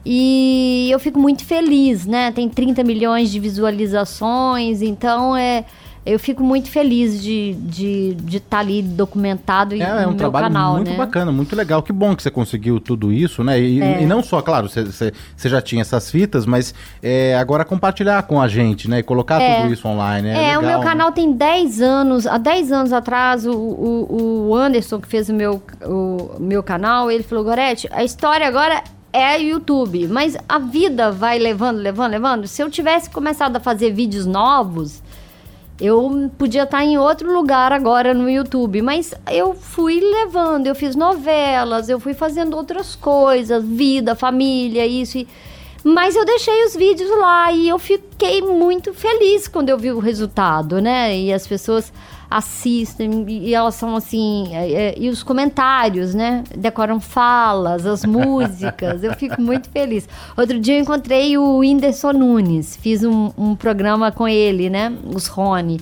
[0.05, 2.33] e eu fico muito feliz, né?
[2.33, 5.64] Tem 30 milhões de visualizações, então é.
[6.05, 10.07] Eu fico muito feliz de estar de, de tá ali documentado e É, é no
[10.07, 10.96] um meu trabalho canal, muito né?
[10.96, 11.82] bacana, muito legal.
[11.82, 13.61] Que bom que você conseguiu tudo isso, né?
[13.61, 14.03] E, É.
[14.03, 15.12] e não só, claro, você,
[15.48, 19.01] já tinha essas fitas, mas é, agora compartilhar com a gente, né?
[19.01, 19.61] E colocar É.
[19.62, 20.28] tudo isso online.
[20.28, 20.84] É, É, o legal, meu né?
[20.84, 22.26] canal tem 10 anos.
[22.26, 27.11] Há 10 anos atrás, o, o, o Anderson, que fez o meu, o meu canal,
[27.11, 28.82] ele falou: Gorete, a história agora
[29.12, 32.46] é YouTube, mas a vida vai levando, levando, levando.
[32.46, 35.03] Se eu tivesse começado a fazer vídeos novos,
[35.81, 40.95] eu podia estar em outro lugar agora no YouTube, mas eu fui levando, eu fiz
[40.95, 45.28] novelas, eu fui fazendo outras coisas, vida, família, isso e
[45.83, 49.99] mas eu deixei os vídeos lá e eu fiquei muito feliz quando eu vi o
[49.99, 51.16] resultado, né?
[51.16, 51.91] E as pessoas
[52.31, 56.45] assistem e elas são assim, é, é, e os comentários, né?
[56.57, 60.09] Decoram falas, as músicas, eu fico muito feliz.
[60.37, 64.97] Outro dia eu encontrei o Whindersson Nunes, fiz um, um programa com ele, né?
[65.12, 65.81] Os Rony.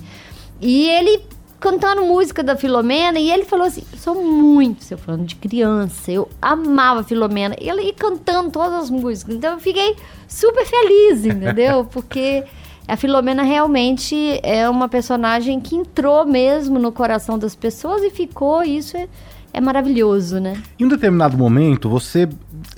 [0.59, 1.21] E ele
[1.59, 6.11] cantando música da Filomena e ele falou assim: eu sou muito seu fã de criança,
[6.11, 7.55] eu amava a Filomena.
[7.59, 9.35] E ele cantando todas as músicas.
[9.35, 9.95] Então eu fiquei
[10.27, 11.85] super feliz, entendeu?
[11.85, 12.43] Porque
[12.89, 18.63] a Filomena realmente é uma personagem que entrou mesmo no coração das pessoas e ficou.
[18.63, 19.07] Isso é,
[19.53, 20.61] é maravilhoso, né?
[20.79, 22.27] Em um determinado momento, você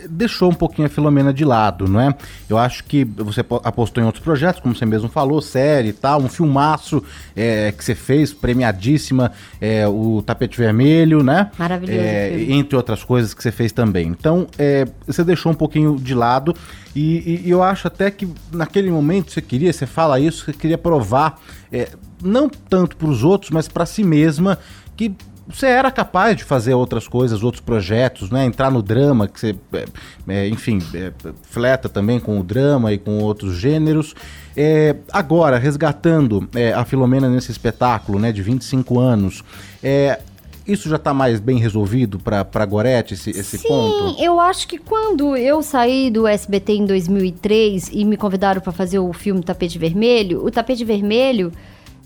[0.09, 2.15] deixou um pouquinho a Filomena de lado, não é?
[2.49, 5.93] Eu acho que você po- apostou em outros projetos, como você mesmo falou, série e
[5.93, 7.03] tal, um filmaço
[7.36, 11.51] é, que você fez, premiadíssima, é, o Tapete Vermelho, né?
[11.57, 14.07] Maravilhoso É, entre outras coisas que você fez também.
[14.07, 16.55] Então, é, você deixou um pouquinho de lado
[16.95, 20.53] e, e- e eu acho até que naquele momento você queria, você fala isso, você
[20.53, 21.39] queria provar,
[21.72, 21.89] é,
[22.24, 24.57] não tanto para os outros, mas para si mesma,
[24.95, 25.11] que
[25.47, 28.45] você era capaz de fazer outras coisas, outros projetos, né?
[28.45, 29.85] Entrar no drama, que você, é,
[30.27, 31.11] é, enfim, é,
[31.43, 34.13] fleta também com o drama e com outros gêneros.
[34.55, 39.43] É, agora, resgatando é, a Filomena nesse espetáculo, né, de 25 anos,
[39.81, 40.19] é,
[40.67, 44.21] isso já está mais bem resolvido para Gorete, esse, esse Sim, ponto?
[44.21, 48.99] eu acho que quando eu saí do SBT em 2003 e me convidaram para fazer
[48.99, 51.51] o filme Tapete Vermelho, o Tapete Vermelho,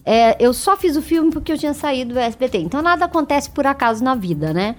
[0.05, 2.59] é, eu só fiz o filme porque eu tinha saído do SBT.
[2.59, 4.75] Então nada acontece por acaso na vida, né?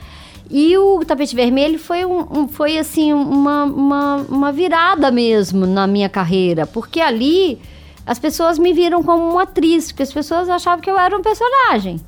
[0.49, 5.87] E o Tapete Vermelho foi, um, um- foi assim, uma, uma, uma virada mesmo na
[5.89, 7.59] minha carreira, porque ali
[8.07, 11.23] as pessoas me viram como uma atriz, porque as pessoas achavam que eu era um
[11.23, 12.01] personagem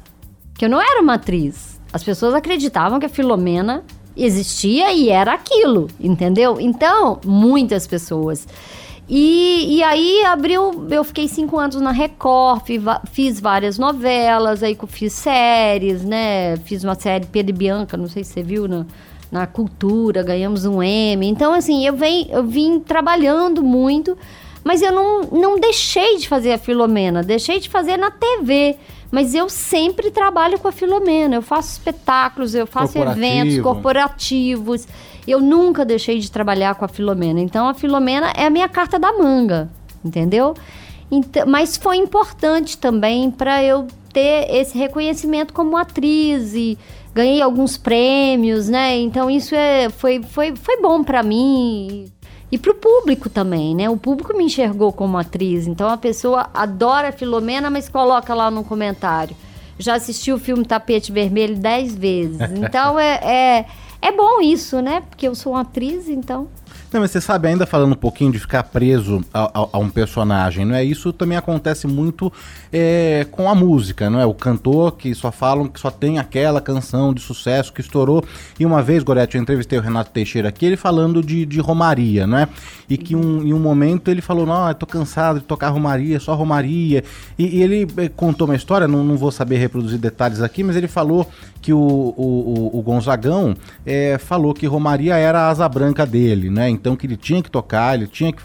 [0.57, 1.81] que eu não era uma atriz.
[1.93, 3.83] As pessoas acreditavam que a Filomena
[4.17, 6.59] existia e era aquilo, entendeu?
[6.61, 8.47] Então, muitas pessoas.
[9.09, 12.63] E, e aí abriu, eu fiquei cinco anos na Record,
[13.11, 16.59] fiz várias novelas, aí fiz séries, né?
[16.59, 18.85] Fiz uma série Pedro e Bianca, não sei se você viu na,
[19.33, 21.27] na cultura, ganhamos um M.
[21.27, 24.15] Então, assim, eu, vem, eu vim trabalhando muito,
[24.63, 28.77] mas eu não, não deixei de fazer a Filomena, deixei de fazer na TV.
[29.11, 31.35] Mas eu sempre trabalho com a Filomena.
[31.35, 33.27] Eu faço espetáculos, eu faço Corporativo.
[33.27, 34.87] eventos corporativos.
[35.31, 37.41] Eu nunca deixei de trabalhar com a Filomena.
[37.41, 39.69] Então a Filomena é a minha carta da manga,
[40.05, 40.55] entendeu?
[41.11, 46.79] Então, mas foi importante também para eu ter esse reconhecimento como atriz e
[47.15, 48.99] ganhei alguns prêmios, né?
[48.99, 52.07] Então isso é, foi, foi, foi bom para mim
[52.51, 53.91] e para o público também, né?
[53.91, 55.67] O público me enxergou como atriz.
[55.67, 59.37] Então a pessoa adora a Filomena, mas coloca lá no comentário.
[59.79, 62.39] Já assisti o filme Tapete Vermelho dez vezes.
[62.57, 63.67] Então é, é,
[64.01, 65.03] é bom isso, né?
[65.09, 66.49] Porque eu sou uma atriz, então.
[66.93, 69.91] Não, mas você sabe, ainda falando um pouquinho de ficar preso a, a- a um
[69.91, 70.83] personagem, não é?
[70.83, 72.33] Isso também acontece muito
[72.73, 74.27] é, com a música, não é?
[74.27, 78.25] O cantor que só falam que só tem aquela canção de sucesso que estourou.
[78.59, 82.27] E uma vez, Gorete, eu entrevistei o Renato Teixeira aqui, ele falando de, de Romaria,
[82.27, 82.49] não é?
[82.89, 86.19] E que um, em um momento ele falou, não, eu tô cansado de tocar Romaria,
[86.21, 87.05] só Romaria.
[87.39, 90.75] E, e ele eh, contou uma história, não, não vou saber reproduzir detalhes aqui, mas
[90.77, 91.27] ele falou
[91.61, 93.55] que o, o, o- o Gonzagão
[93.85, 96.69] eh, falou que Romaria era a asa branca dele, né?
[96.71, 98.41] Então que ele tinha que tocar, ele tinha que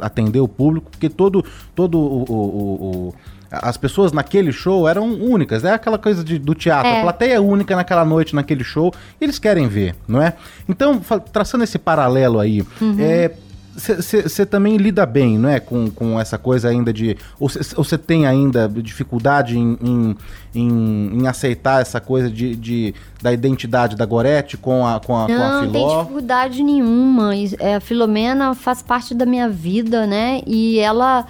[0.00, 1.44] atender o público, porque todo,
[1.74, 3.14] todo o- o- o-
[3.52, 6.98] as pessoas naquele show eram únicas, é aquela coisa de- do teatro, É.
[7.00, 10.32] a plateia é única naquela noite, naquele show, eles querem ver, não é?
[10.68, 11.00] Então,
[11.32, 12.64] traçando esse paralelo aí,
[12.98, 13.30] é,
[13.74, 15.58] você também lida bem, não é?
[15.58, 17.16] Com, com essa coisa ainda de.
[17.40, 20.16] Ou você tem ainda dificuldade em, em,
[20.54, 25.26] em, em, aceitar essa coisa de, de, da identidade da Gorete com a, com a,
[25.26, 25.62] não, com a Filó?
[25.62, 27.32] Não, tem dificuldade nenhuma.
[27.58, 30.42] É, a Filomena faz parte da minha vida, né?
[30.46, 31.26] E ela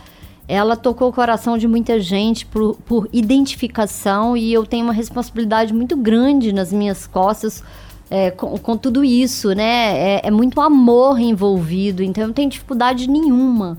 [0.53, 5.73] ela tocou o coração de muita gente por, por identificação e eu tenho uma responsabilidade
[5.73, 7.63] muito grande nas minhas costas
[8.11, 10.19] é, com, com, tudo isso, né?
[10.19, 13.79] É, é, muito amor envolvido, então eu não tenho dificuldade nenhuma.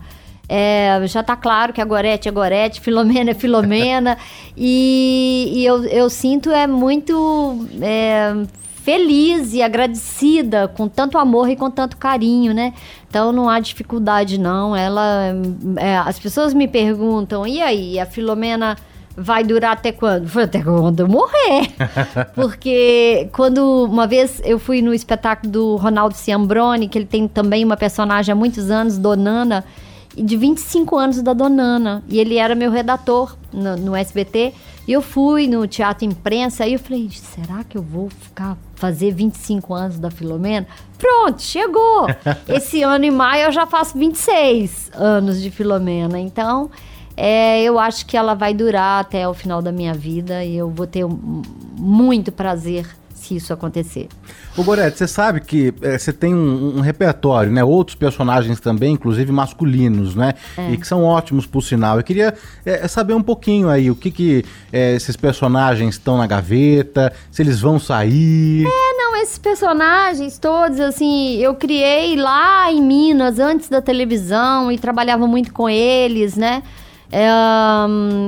[0.49, 4.17] É, já está claro que a Gorete é Gorete, Filomena é Filomena,
[4.57, 8.33] e, e eu, eu, sinto é muito é,
[8.83, 12.73] feliz e agradecida com tanto amor e com tanto carinho, né?
[13.09, 14.75] Então não há dificuldade não.
[14.75, 15.33] Ela,
[15.77, 18.77] é, as pessoas me perguntam e aí a Filomena
[19.15, 20.27] vai durar até quando?
[20.27, 21.71] Foi até quando eu morrer.
[22.35, 27.63] Porque quando uma vez eu fui no espetáculo do Ronaldo Ciambrone, que ele tem também
[27.63, 29.63] uma personagem há muitos anos, Donana,
[30.13, 34.53] de 25 anos da Donana, e ele era meu redator no, no SBT.
[34.85, 39.13] E eu fui no teatro imprensa e eu falei, será que eu vou ficar fazer
[39.13, 40.67] 25 anos da Filomena?
[40.97, 42.07] Pronto, chegou.
[42.49, 46.19] Esse ano em maio eu já faço 26 anos de Filomena.
[46.19, 46.69] Então,
[47.15, 50.69] é, eu acho que ela vai durar até o final da minha vida e eu
[50.69, 51.05] vou ter
[51.77, 52.85] muito prazer
[53.23, 54.07] se isso acontecer.
[54.57, 57.63] O Gorete, você sabe que é, você tem um, um, repertório, né?
[57.63, 60.33] Outros personagens também, inclusive masculinos, né?
[60.57, 60.71] É.
[60.71, 61.97] E que são ótimos, por sinal.
[61.97, 62.33] Eu queria
[62.65, 67.41] é, saber um pouquinho aí, o que que é, esses personagens estão na gaveta, se
[67.41, 68.65] eles vão sair.
[68.65, 74.77] É, não, esses personagens todos, assim, eu criei lá em Minas, antes da televisão, e
[74.77, 76.63] trabalhava muito com eles, né?
[77.15, 77.29] É,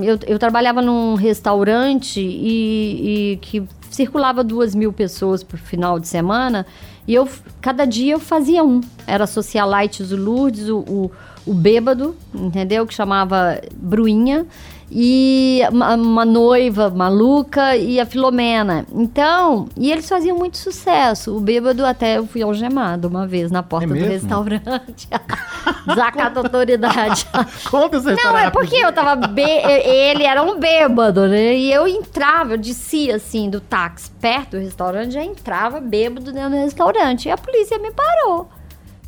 [0.04, 3.64] eu, eu, trabalhava num restaurante e, e, que
[3.96, 6.66] circulava duas mil pessoas por final de semana
[7.08, 7.28] e eu
[7.62, 8.82] cada dia eu fazia um.
[9.08, 11.12] Era Socialite Lourdes, o, o,
[11.46, 12.86] o bêbado, entendeu?
[12.86, 14.46] Que chamava Bruinha
[14.92, 18.86] e uma, uma, noiva maluca e a Filomena.
[18.94, 21.36] Então, e eles faziam muito sucesso.
[21.36, 25.08] O bêbado até eu fui algemado uma vez na porta é do restaurante.
[25.88, 27.28] Desacato autoridade.
[27.70, 29.42] Conta essa Não, é porque eu tava be...
[29.42, 31.56] ele era um bêbado, né?
[31.56, 36.52] E eu entrava, eu descia assim do táxi perto do restaurante, já entrava bêbado dentro
[36.52, 37.28] do restaurante.
[37.28, 38.50] E a polícia me parou.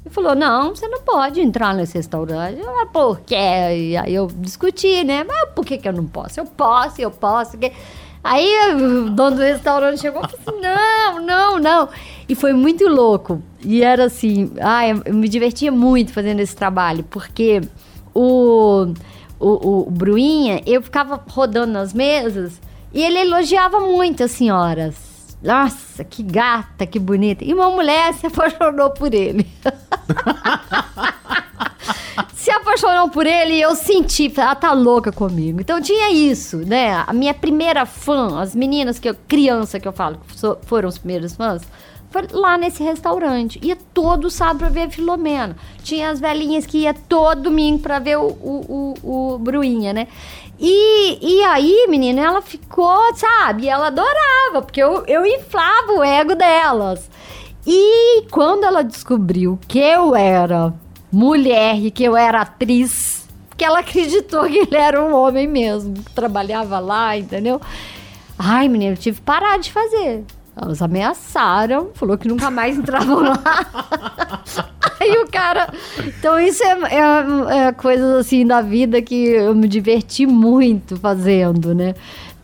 [0.08, 2.60] E falou: não, você não pode entrar nesse restaurante.
[2.60, 3.36] Eu, mas por quê?
[3.36, 5.26] E aí eu discuti, né?
[5.26, 6.40] Mas por que, que eu não posso?
[6.40, 7.58] Eu posso, eu posso.
[8.24, 11.90] Aí o dono do restaurante chegou e falou assim: não, não, não.
[12.28, 13.44] E foi muito louco.
[13.62, 17.62] E era assim: ah, eu me divertia muito fazendo esse trabalho, porque
[18.14, 18.94] o,
[19.38, 22.62] o, o Bruinha, eu ficava rodando nas mesas
[22.94, 25.07] e ele elogiava muito as senhoras.
[25.42, 27.44] Nossa, que gata, que bonita.
[27.44, 29.48] E uma mulher se apaixonou por ele.
[32.34, 35.62] se apaixonou por ele e eu senti, ela tá louca comigo.
[35.62, 37.04] Então tinha isso, né?
[37.06, 40.20] A minha primeira fã, as meninas que eu, criança que eu falo,
[40.64, 41.62] foram os primeiros fãs,
[42.10, 43.60] foi lá nesse restaurante.
[43.62, 45.56] Ia todo sábado pra ver a Filomena.
[45.84, 50.08] Tinha as velhinhas que ia todo domingo pra ver o, o, o, o Bruinha, né?
[50.60, 53.68] E, e aí, menina, ela ficou, sabe?
[53.68, 57.10] Ela adorava, porque eu, eu inflava o ego delas.
[57.66, 60.74] E quando ela descobriu que eu era
[61.12, 65.94] mulher e que eu era atriz, que ela acreditou que ele era um homem mesmo,
[65.94, 67.62] que trabalhava lá, entendeu?
[68.40, 70.24] Ai, menina, eu tive que parar de fazer.
[70.56, 73.38] Elas ameaçaram, falou que nunca mais entravam lá.
[75.00, 75.72] Aí o cara.
[76.06, 81.74] Então, isso é, é, é coisas assim da vida que eu me diverti muito fazendo,
[81.76, 81.94] né?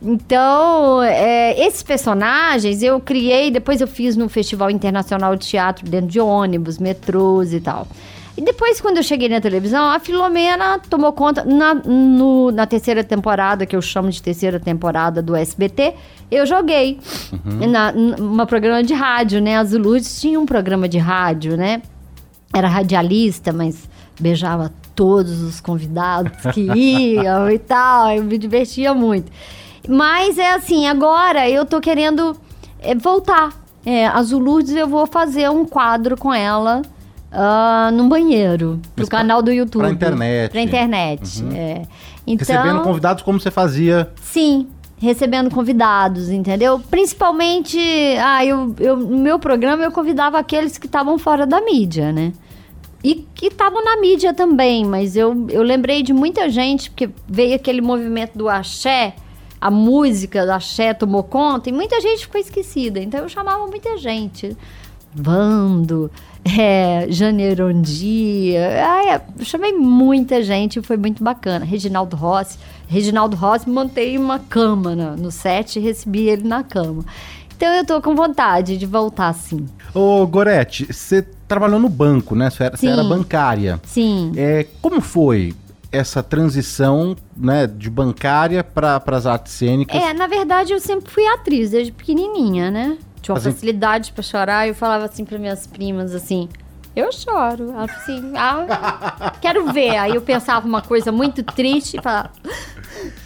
[0.02, 6.08] Então, é, esses personagens eu criei, depois eu fiz no Festival Internacional de Teatro dentro
[6.08, 7.86] de ônibus, metrôs e tal.
[8.36, 11.44] E depois, quando eu cheguei na televisão, a Filomena tomou conta.
[11.44, 15.94] Na, no, na terceira temporada, que eu chamo de terceira temporada do SBT,
[16.30, 16.98] eu joguei.
[17.32, 17.70] Uhum.
[17.70, 19.56] Na, numa programa de rádio, né?
[19.56, 21.80] A Zuluz tinha um programa de rádio, né?
[22.54, 23.88] Era radialista, mas
[24.20, 28.10] beijava todos os convidados que iam e tal.
[28.10, 29.30] Eu me divertia muito.
[29.88, 32.36] Mas é assim, agora eu tô querendo
[32.80, 33.52] é, voltar.
[33.84, 36.80] É, a Zulurdes eu vou fazer um quadro com ela
[37.34, 39.82] uh, num banheiro, pro canal do YouTube.
[39.82, 40.50] Pra internet.
[40.52, 41.52] Pra internet, uhum.
[41.52, 41.82] é.
[42.26, 44.10] Então, recebendo convidados como você fazia.
[44.22, 46.80] Sim, recebendo convidados, entendeu?
[46.90, 47.78] Principalmente,
[48.18, 52.32] ah, eu, eu, no meu programa eu convidava aqueles que estavam fora da mídia, né?
[53.04, 57.54] E que estavam na mídia também, mas eu, eu lembrei de muita gente, porque veio
[57.54, 59.14] aquele movimento do axé,
[59.60, 62.98] a música do axé tomou conta, e muita gente ficou esquecida.
[62.98, 64.56] Então eu chamava muita gente
[65.14, 66.10] Vando,
[66.58, 68.84] é, Janeiro Dia.
[68.84, 71.64] Ai, eu chamei muita gente, foi muito bacana.
[71.64, 72.58] Reginaldo Rossi.
[72.88, 77.04] Reginaldo Rossi montei uma cama no, no set e recebi ele na cama.
[77.56, 79.66] Então eu tô com vontade de voltar sim.
[79.94, 82.50] Ô, Gorete, você trabalhou no banco, né?
[82.50, 83.80] Você era, você era bancária.
[83.84, 84.32] Sim.
[84.36, 85.54] É, como foi
[85.92, 90.00] essa transição né, de bancária para as artes cênicas?
[90.00, 92.98] É, na verdade eu sempre fui atriz desde pequenininha, né?
[93.22, 96.48] Tinha uma Assim- facilidade pra chorar eu falava assim para minhas primas assim:
[96.96, 97.72] "Eu choro".
[97.78, 99.96] Assim: "Ah, quero ver".
[99.96, 102.30] Aí eu pensava uma coisa muito triste e falava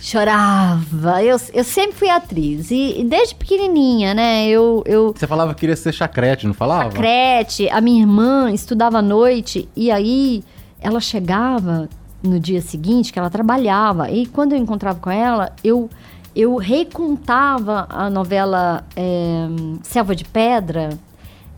[0.09, 1.23] chorava.
[1.23, 4.49] Eu, eu sempre fui atriz e, e desde pequenininha, né?
[4.49, 6.91] Eu eu Você falava que queria ser chacrete, não falava?
[6.93, 10.43] Crete, a minha irmã estudava à noite e aí
[10.81, 11.89] ela chegava
[12.23, 15.89] no dia seguinte que ela trabalhava e quando eu encontrava com ela eu
[16.35, 19.47] eu recontava a novela é,
[19.83, 20.91] Selva de Pedra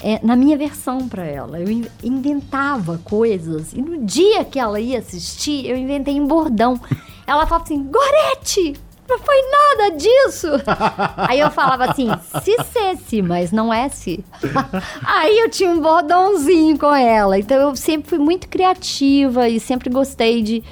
[0.02, 1.60] é, na minha versão para ela.
[1.60, 6.80] Eu in- inventava coisas e no dia que ela ia assistir eu inventei um bordão.
[7.30, 8.74] Ela falava assim, Gorete,
[9.08, 10.48] não foi nada disso.
[11.16, 12.08] Aí eu falava assim,
[12.42, 14.24] se cesse, mas não é se.
[15.06, 17.38] Aí eu tinha um bordãozinho com ela.
[17.38, 20.64] Então eu sempre fui muito criativa e sempre gostei de,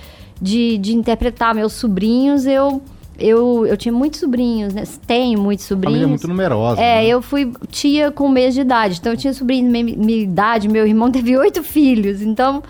[0.43, 2.45] de, de interpretar meus sobrinhos.
[2.45, 2.83] Eu,
[3.17, 4.83] eu, eu tinha muitos sobrinhos, né?
[5.07, 5.93] Tenho muitos sobrinhos.
[5.93, 6.81] Família muito numerosa.
[6.81, 7.07] É, né?
[7.07, 8.99] eu fui tia com um mês de idade.
[8.99, 12.21] Então eu tinha sobrinho da minha, minha idade, meu irmão teve oito filhos.
[12.21, 12.65] Então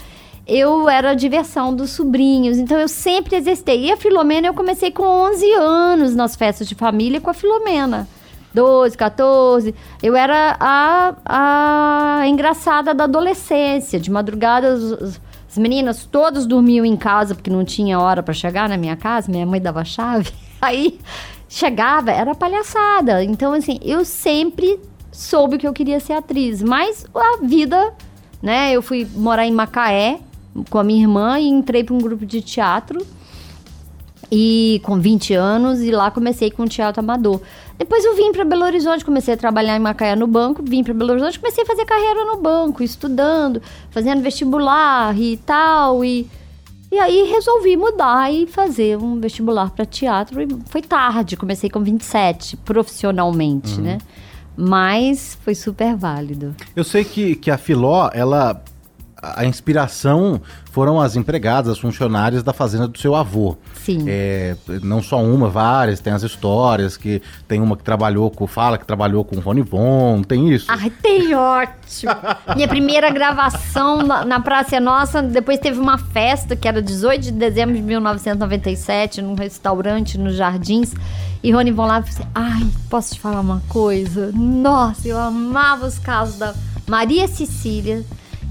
[0.49, 2.57] eu era a diversão dos sobrinhos.
[2.57, 3.85] Então eu sempre exercitei.
[3.85, 8.09] E a Filomena eu comecei com 11 anos nas festas de família com a Filomena.
[8.55, 9.75] 12, 14.
[10.03, 14.01] Eu era a, a engraçada da adolescência.
[14.01, 18.79] De madrugada, as meninas todas dormiam em casa porque não tinha hora para chegar na
[18.79, 19.31] minha casa.
[19.31, 20.33] Minha mãe dava chave.
[20.63, 20.99] Aí
[21.47, 23.23] chegava, era palhaçada.
[23.23, 24.81] Então, assim, eu sempre
[25.13, 26.63] soube que eu queria ser atriz.
[26.63, 27.93] Mas a vida,
[28.43, 28.73] né?
[28.73, 30.21] Eu fui morar em Macaé
[30.69, 33.05] com a minha irmã e entrei para um grupo de teatro.
[34.31, 37.41] E com 20 anos, e lá comecei com teatro amador.
[37.79, 40.93] Depois eu vim para Belo Horizonte, comecei a trabalhar em Macaé no banco, vim para
[40.93, 46.05] Belo Horizonte, comecei a fazer carreira no banco, estudando, fazendo vestibular e tal.
[46.05, 46.29] E,
[46.93, 50.43] e aí resolvi mudar e fazer um vestibular para teatro.
[50.43, 53.99] E foi tarde, comecei com 27, profissionalmente, né?
[54.61, 56.53] Mas foi super válido.
[56.75, 58.61] Eu sei que, que a Filó, ela.
[59.21, 60.41] A inspiração
[60.71, 63.57] foram as empregadas, as funcionárias da fazenda do seu avô.
[63.75, 64.05] Sim.
[64.07, 68.79] É, não só uma, várias, tem as histórias, que tem uma que trabalhou com, fala
[68.79, 70.67] que trabalhou com o Rony Von, tem isso.
[70.69, 72.13] Ai, tem ótimo.
[72.55, 77.21] Minha primeira gravação na, na Praça é Nossa, depois teve uma festa que era 18
[77.21, 80.95] de dezembro de 1997, num restaurante nos Jardins.
[81.43, 84.31] E Rony Von lá falou assim: Ai, posso te falar uma coisa?
[84.33, 86.55] Nossa, eu amava os casos da
[86.87, 88.05] Maria Cecília,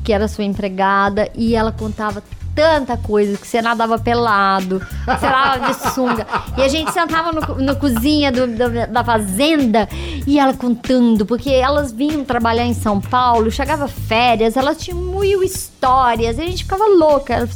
[0.07, 2.23] que era sua empregada, e ela contava
[2.55, 6.25] tanta coisa, que você nadava pelado, você nadava de sunga.
[6.57, 9.85] E a gente sentava no, cozinha do- do- da fazenda
[10.25, 15.43] e ela contando, porque elas vinham trabalhar em São Paulo, chegava férias, elas tinham mil
[15.43, 17.49] histórias, e a gente ficava louca.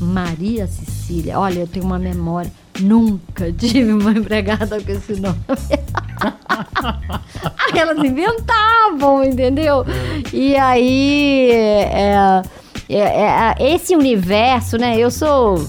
[0.00, 2.52] Maria Cecília, olha, eu tenho uma memória.
[2.80, 5.38] Nunca tive uma empregada com esse nome.
[7.74, 9.84] Elas inventavam, entendeu?
[10.32, 12.42] E aí, é,
[12.88, 14.98] é, é, esse universo, né?
[14.98, 15.64] Eu sou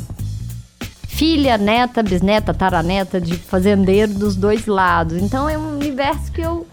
[1.08, 5.22] filha, neta, bisneta, taraneta de fazendeiro dos dois lados.
[5.22, 6.66] Então é um universo que eu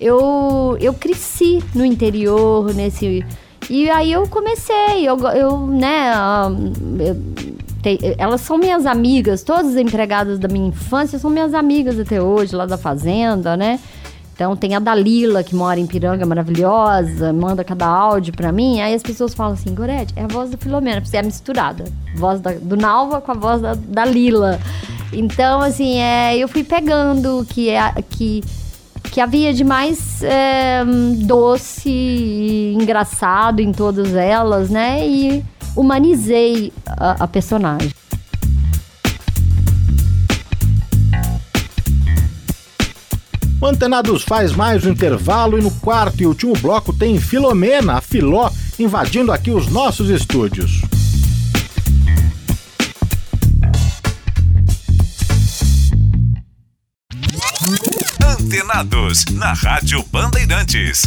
[0.00, 3.22] eu, eu cresci no interior, nesse.
[3.68, 6.48] E aí eu comecei, eu, eu né, ah,
[6.98, 7.22] eu-
[7.82, 12.20] te- elas são minhas amigas, todas as empregadas da minha infância são minhas amigas até
[12.22, 13.78] hoje, lá da fazenda, né?
[14.34, 18.80] Então tem a Dalila, que mora em Piranga, maravilhosa, manda cada áudio pra mim.
[18.80, 21.84] Aí as pessoas falam assim, Gorete, é a voz da Filomena, porque é misturada.
[22.16, 24.58] Voz da- do Nalva com a voz da, da Lila.
[25.12, 28.42] Então, assim, é, eu fui pegando que, é, que,
[29.10, 30.84] que havia de mais é,
[31.24, 35.06] doce e engraçado em todas elas, né?
[35.06, 35.44] E
[35.76, 37.90] humanizei a, a personagem.
[43.60, 48.00] O Antenados faz mais um intervalo e no quarto e último bloco tem Filomena, a
[48.00, 50.80] Filó, invadindo aqui os nossos estúdios.
[58.40, 61.02] Antenados, na Rádio Bandeirantes.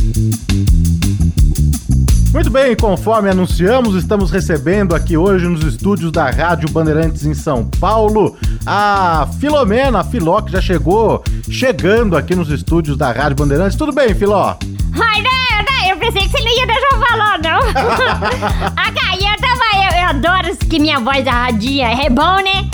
[2.32, 7.66] Muito bem, conforme anunciamos, estamos recebendo aqui hoje nos estúdios da Rádio Bandeirantes em São
[7.66, 13.76] Paulo a Filomena, a Filó, que já chegou chegando aqui nos estúdios da Rádio Bandeirantes.
[13.76, 14.56] Tudo bem, Filó?
[14.94, 17.74] Ai, não, não, eu pensei que você não ia deixar eu falar, não.
[18.78, 19.64] cara, eu tava.
[19.76, 21.88] Eu, eu adoro que minha voz arradia.
[21.88, 22.70] É bom, né?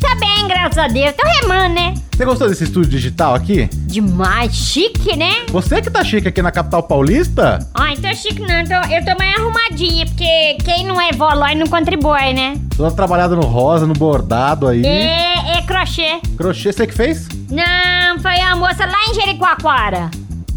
[0.00, 1.12] Tá bem, graças a Deus.
[1.12, 1.94] Tô remando, né?
[2.20, 3.66] Você gostou desse estúdio digital aqui?
[3.72, 5.46] Demais, chique, né?
[5.48, 7.66] Você que tá chique aqui na capital paulista?
[7.72, 11.66] Ai, tô chique não, tô- eu tô mais arrumadinha, porque quem não é volói não
[11.66, 12.60] contribui, né?
[12.76, 14.84] Toda trabalhada no rosa, no bordado aí.
[14.84, 16.20] É, é crochê.
[16.36, 17.26] Crochê, você que fez?
[17.50, 20.10] Não, foi a moça lá em Jericoacoara.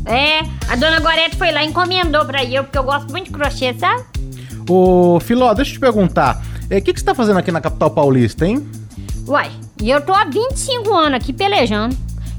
[0.06, 0.40] É,
[0.70, 3.74] a dona Gorete foi lá e encomendou pra eu, porque eu gosto muito de crochê,
[3.76, 4.04] sabe?
[4.70, 6.44] Ô, Filó, deixa eu te perguntar.
[6.66, 8.68] O que, que você tá fazendo aqui na capital paulista, hein?
[9.26, 9.50] Uai,
[9.82, 11.96] e eu tô há 25 anos aqui pelejando.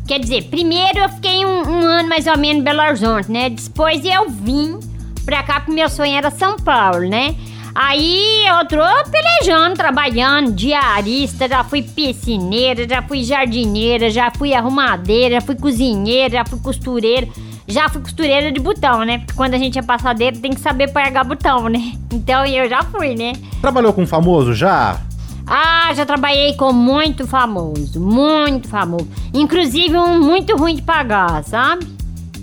[0.07, 3.49] Quer dizer, primeiro eu fiquei um, um ano mais ou menos em Belo Horizonte, né?
[3.51, 4.78] Depois eu vim
[5.24, 7.35] pra cá porque meu sonho era São Paulo, né?
[7.74, 15.37] Aí eu tô pelejando, trabalhando, diarista, já fui piscineira, já fui jardineira, já fui arrumadeira,
[15.37, 17.26] já fui cozinheira, já fui costureira.
[17.66, 19.18] Já fui costureira de botão, né?
[19.18, 21.93] Porque quando a gente é passadeira tem que saber pregar botão, né?
[22.14, 23.32] Então eu já fui, né?
[23.61, 25.01] Trabalhou com famoso já?
[25.47, 29.09] Ah, já trabalhei com muito famoso, muito famoso.
[29.33, 31.87] Inclusive um muito ruim de pagar, sabe?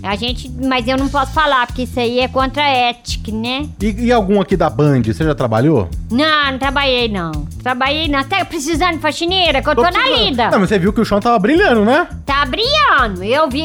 [0.02, 3.68] A gente, mas eu não posso falar porque isso aí é contra a ética, né?
[3.80, 5.88] E, e algum aqui da Band, você já trabalhou?
[6.10, 7.30] Não, não trabalhei não.
[7.62, 8.22] Trabalhei não.
[8.24, 10.24] Tá precisando de faxineira, que eu tô, na precisando.
[10.24, 10.50] lida.
[10.50, 12.08] Não, mas você viu que o chão tava brilhando, né?
[12.26, 13.22] Tá brilhando.
[13.22, 13.62] Eu vi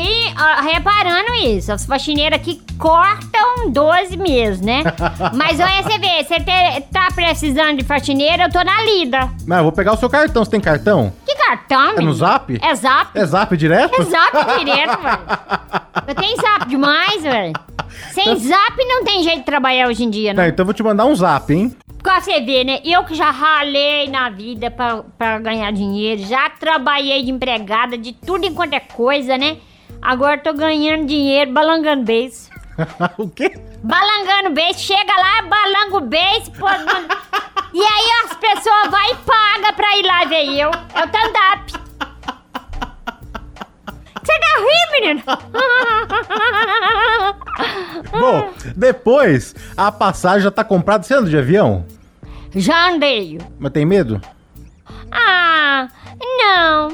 [0.63, 1.71] reparando isso.
[1.71, 4.83] As faxineiras aqui cortam 12 meses, né?
[5.33, 9.29] Mas olha, você vê, você te- tá precisando de faxineira, eu tô na lida.
[9.47, 10.45] Mas eu vou pegar o seu cartão.
[10.45, 11.11] Você tem cartão?
[11.25, 12.13] Que cartão, É no menino?
[12.13, 12.59] zap?
[12.61, 13.17] É zap.
[13.17, 13.99] É zap direto?
[13.99, 15.19] É zap direto, velho.
[16.07, 17.53] Eu tenho zap demais, velho.
[18.11, 20.49] Sem zap não tem jeito de trabalhar hoje em dia, Tá, né?
[20.49, 21.75] então eu vou te mandar um zap, hein?
[22.03, 22.79] Pra você ver, né?
[22.85, 28.13] Eu que já ralei na vida pra, pra ganhar dinheiro, já trabalhei de empregada, de
[28.13, 29.57] tudo enquanto é coisa, né?
[30.01, 32.35] Agora tô ganhando dinheiro balangando beijo.
[33.17, 33.51] o quê?
[33.83, 36.67] Balangando beijo, chega lá, balango o beijo, pô.
[37.73, 40.69] E aí as pessoas vão e pagam pra ir lá ver eu.
[40.93, 41.86] É o stand-up.
[44.27, 45.23] Você tá rindo, menino?
[48.11, 51.03] Bom, depois a passagem já tá comprada.
[51.03, 51.85] Você anda de avião?
[52.53, 53.39] Já andei.
[53.57, 54.19] Mas tem medo?
[55.09, 55.87] Ah,
[56.19, 56.89] não.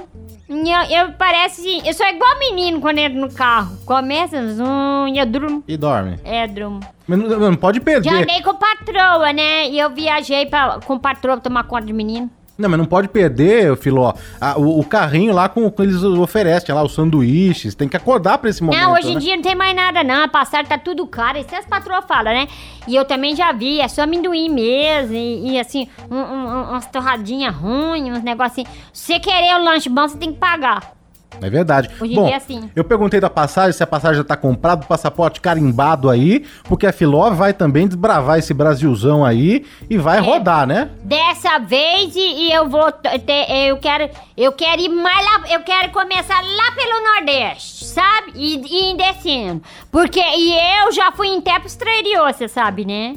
[0.47, 3.75] Eu, eu parece assim, eu sou igual menino quando entro no carro.
[3.83, 5.63] Começa zum, e eu durmo.
[5.67, 6.19] E dorme.
[6.23, 6.81] É, durmo.
[7.07, 8.09] Mas não, não pode Já perder.
[8.23, 9.67] andei com patroa, né?
[9.69, 12.29] E eu viajei pra, com patroa pra tomar conta de menino.
[12.57, 14.13] Não, mas não pode perder, Filó.
[14.39, 17.73] a- o, o carrinho lá com, com eles oferecem lá, os sanduíches.
[17.73, 18.79] Tem que acordar pra esse momento.
[18.79, 19.19] não, hoje em né?
[19.19, 20.23] dia não tem mais nada, não.
[20.23, 21.39] A passagem tá tudo caro.
[21.39, 22.47] Isso as patroas falam, né?
[22.87, 25.15] E eu também já vi, é só amendoim mesmo.
[25.15, 28.69] E, e, assim, um- um- umas torradinhas ruins, uns negocinhos.
[28.93, 30.93] Se você querer o lanche bom, você tem que pagar.
[31.41, 31.89] É verdade.
[31.99, 32.69] Hoje em Bom, é assim.
[32.75, 36.87] eu perguntei da passagem, se a passagem já tá comprada, o passaporte carimbado aí, porque
[36.87, 40.21] a Filó vai também desbravar esse Brasilzão aí e vai É.
[40.21, 40.89] rodar, né?
[41.03, 45.91] Dessa vez e, eu vou ter, eu quero eu quero ir mais lá, eu quero
[45.91, 48.31] começar lá pelo Nordeste, sabe?
[48.35, 49.61] E, e ir descendo.
[49.91, 50.53] Porque e
[50.83, 53.15] eu já fui até pro exterior, você sabe, né?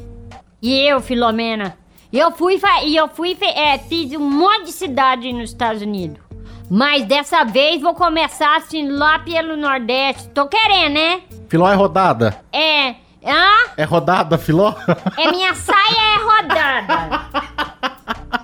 [0.60, 1.76] E eu, Filomena,
[2.12, 6.25] eu fui e eu fui é, fiz um monte de cidade nos Estados Unidos.
[6.70, 10.28] Mas dessa vez vou começar assim lá pelo Nordeste.
[10.30, 11.20] Tô querendo, né?
[11.48, 12.40] Filó é rodada.
[12.52, 12.90] É,
[13.24, 13.70] hã?
[13.76, 14.74] É rodada, Filó?
[15.16, 17.65] É minha saia é rodada.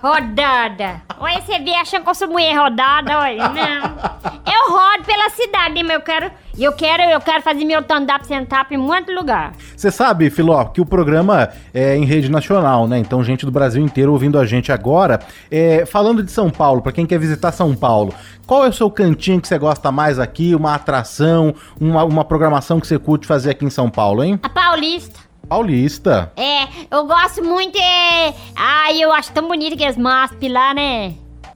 [0.00, 1.02] Rodada.
[1.18, 3.48] Olha, você vê achando que eu sou mulher rodada, olha.
[3.48, 4.32] Não.
[4.44, 6.30] Eu rodo pela cidade, mas eu quero.
[6.58, 9.52] Eu quero, eu quero fazer meu stand-up stand-up em muito lugar.
[9.74, 12.98] Você sabe, Filó, que o programa é em rede nacional, né?
[12.98, 15.20] Então, gente do Brasil inteiro ouvindo a gente agora.
[15.50, 18.12] É, falando de São Paulo, pra quem quer visitar São Paulo,
[18.46, 20.54] qual é o seu cantinho que você gosta mais aqui?
[20.54, 24.38] Uma atração, uma, uma programação que você curte fazer aqui em São Paulo, hein?
[24.42, 25.31] A Paulista.
[25.52, 26.32] Paulista.
[26.34, 28.32] É, eu gosto muito, é...
[28.56, 31.12] Ai, eu acho tão bonito aqueles MASP lá, né?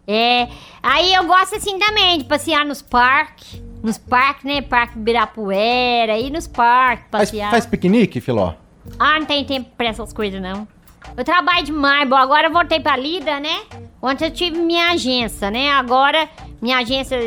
[0.07, 0.49] É,
[0.83, 3.59] aí eu gosto assim também, de passear nos parques.
[3.83, 4.61] Nos parques, né?
[4.61, 7.51] Parque Ibirapuera, ir nos parques, Faz, passear.
[7.51, 8.53] faz piquenique, Filó?
[8.99, 10.69] Ah, não tem tempo pra essas coisas, não.
[11.17, 13.63] Eu trabalho demais, bom, agora eu voltei pra Lida, né?
[14.03, 15.71] Ontem eu tive minha agência, né?
[15.73, 16.29] Agora
[16.61, 17.19] minha agência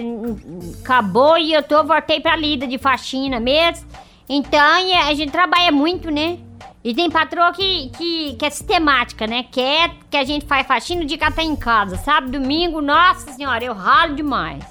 [0.84, 3.88] acabou e eu tô, voltei pra Lida de faxina mesmo.
[4.30, 6.38] Então, e a gente trabalha muito, né?
[6.84, 9.44] E tem patroa que, que, que é sistemática, né?
[9.52, 12.32] Quer que a gente faz faxina o dia que ela tá em casa, sabe?
[12.32, 14.64] Domingo, nossa senhora, eu ralo demais.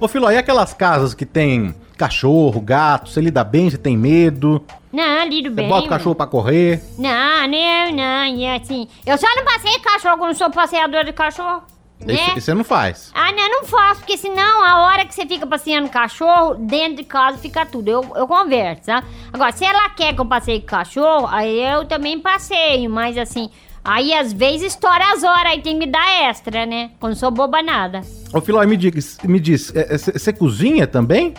[0.00, 4.64] Ô, Filó, e aquelas casas que tem cachorro, gato, você lida bem, você tem medo?
[4.92, 5.68] Não, lido Você bem.
[5.68, 6.82] bota o cachorro pra correr?
[6.98, 11.62] Não, não, não, e assim, eu só não passei cachorro quando sou passeador de cachorro.
[12.04, 12.14] Né?
[12.14, 13.10] Isso você não faz.
[13.14, 16.96] Ah, não, eu não faço, porque senão a hora que você fica passeando cachorro, dentro
[16.96, 17.88] de casa fica tudo.
[17.88, 19.02] Eu, eu converso, tá?
[19.32, 23.50] Agora, se ela quer que eu passeie com cachorro, aí eu também passeio, mas assim,
[23.84, 26.90] aí às vezes estoura as horas, aí tem que me dar extra, né?
[27.00, 28.02] Quando sou boba nada.
[28.32, 29.72] Ô, Filó, me diz, me diz,
[30.12, 31.34] você cozinha também?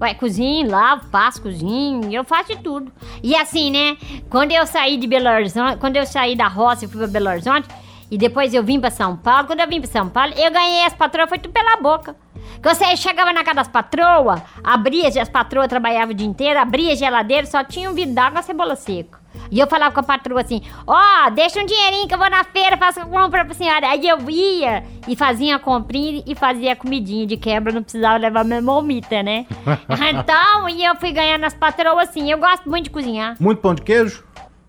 [0.00, 2.90] Ué, cozinho, lavo, passo, cozinho, eu faço de tudo.
[3.22, 3.96] E assim, né?
[4.28, 7.28] Quando eu saí de Belo Horizonte, quando eu saí da roça e fui pra Belo
[7.30, 7.68] Horizonte,
[8.10, 10.84] e depois eu vim pra São Paulo, quando eu vim pra São Paulo, eu ganhei
[10.84, 12.16] as patroas, foi tudo pela boca.
[12.62, 16.92] Que você chegava na casa das patroas, abria, as patroas trabalhavam o dia inteiro, abria
[16.92, 19.24] a geladeira, só tinha um vidro d'água e cebola seca.
[19.50, 22.30] E eu falava com a patroa assim: Ó, oh, deixa um dinheirinho que eu vou
[22.30, 23.88] na feira, faço compra pra senhora.
[23.88, 28.16] Aí eu ia e fazia a comprinha e fazia a comidinha de quebra, não precisava
[28.16, 29.46] levar minha momita, né?
[30.10, 32.30] então, e eu fui ganhando as patroas assim.
[32.30, 33.36] Eu gosto muito de cozinhar.
[33.40, 34.24] Muito pão de queijo?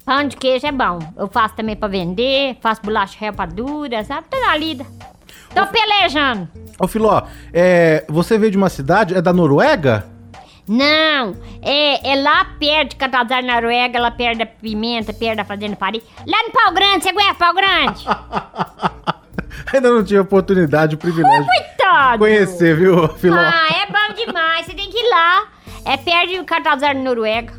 [0.06, 1.00] Pão de queijo é bom.
[1.18, 4.28] Eu faço também pra vender, faço bolacha rapadura, sabe?
[4.30, 4.86] Toda lida.
[5.54, 6.48] Tô pelejando.
[6.78, 10.06] Ô, Filó, é, você veio de uma cidade, é da Noruega?
[10.68, 15.76] Não, é, é lá perto de Catazar, Noruega, lá perto da Pimenta, perto da Fazenda
[15.76, 16.04] Paris.
[16.28, 18.06] Lá no Pau Grande, você conhece Pau Grande?
[19.74, 22.20] Ainda não tive oportunidade, o privilégio de Coitado!
[22.20, 23.38] conhecer, viu, Filó?
[23.40, 25.48] Ah, é bom demais, você tem que ir lá.
[25.86, 27.54] É perto de Catazar, Noruega.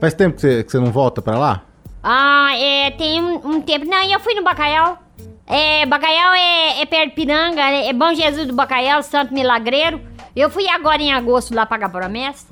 [0.00, 1.62] Faz tempo que você, que você não volta pra lá?
[2.02, 3.84] Ah, é, tem um, um tempo.
[3.86, 4.98] Não, eu fui no Bacaial.
[5.46, 10.00] É, Bacaial é, é perto de Piranga, é, é Bom Jesus do Bacaial, Santo Milagreiro.
[10.34, 12.46] Eu fui agora em agosto lá pagar promessa.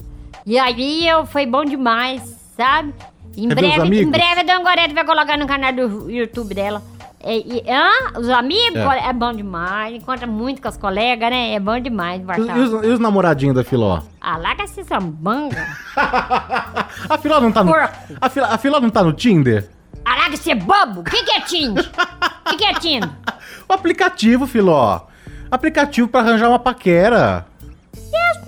[0.45, 2.23] E aí eu foi bom demais,
[2.57, 2.93] sabe?
[3.37, 6.83] Em os breve, em breve a Dona Gorete vai colocar no canal do YouTube dela.
[7.21, 7.65] É, e-?
[8.19, 8.77] Os amigos?
[8.77, 9.09] É.
[9.09, 9.13] É.
[9.13, 9.95] bom demais.
[9.95, 11.55] Encontra muito com as colegas, né?
[11.55, 14.01] É bom demais, E, e os, e os namoradinhos da Filó?
[14.21, 15.67] Ah, larga essa sambanga.
[15.97, 17.73] A Filó não tá no.
[17.73, 17.97] Porco.
[18.21, 19.69] A Filó, a Filó não tá no Tinder?
[20.05, 21.01] Ah, larga esse bobo.
[21.01, 21.91] O que, que é Tinder?
[22.47, 23.11] O que, que é Tinder?
[23.69, 25.03] O aplicativo, Filó.
[25.51, 27.47] Aplicativo pra arranjar uma paquera.
[27.95, 28.48] Deus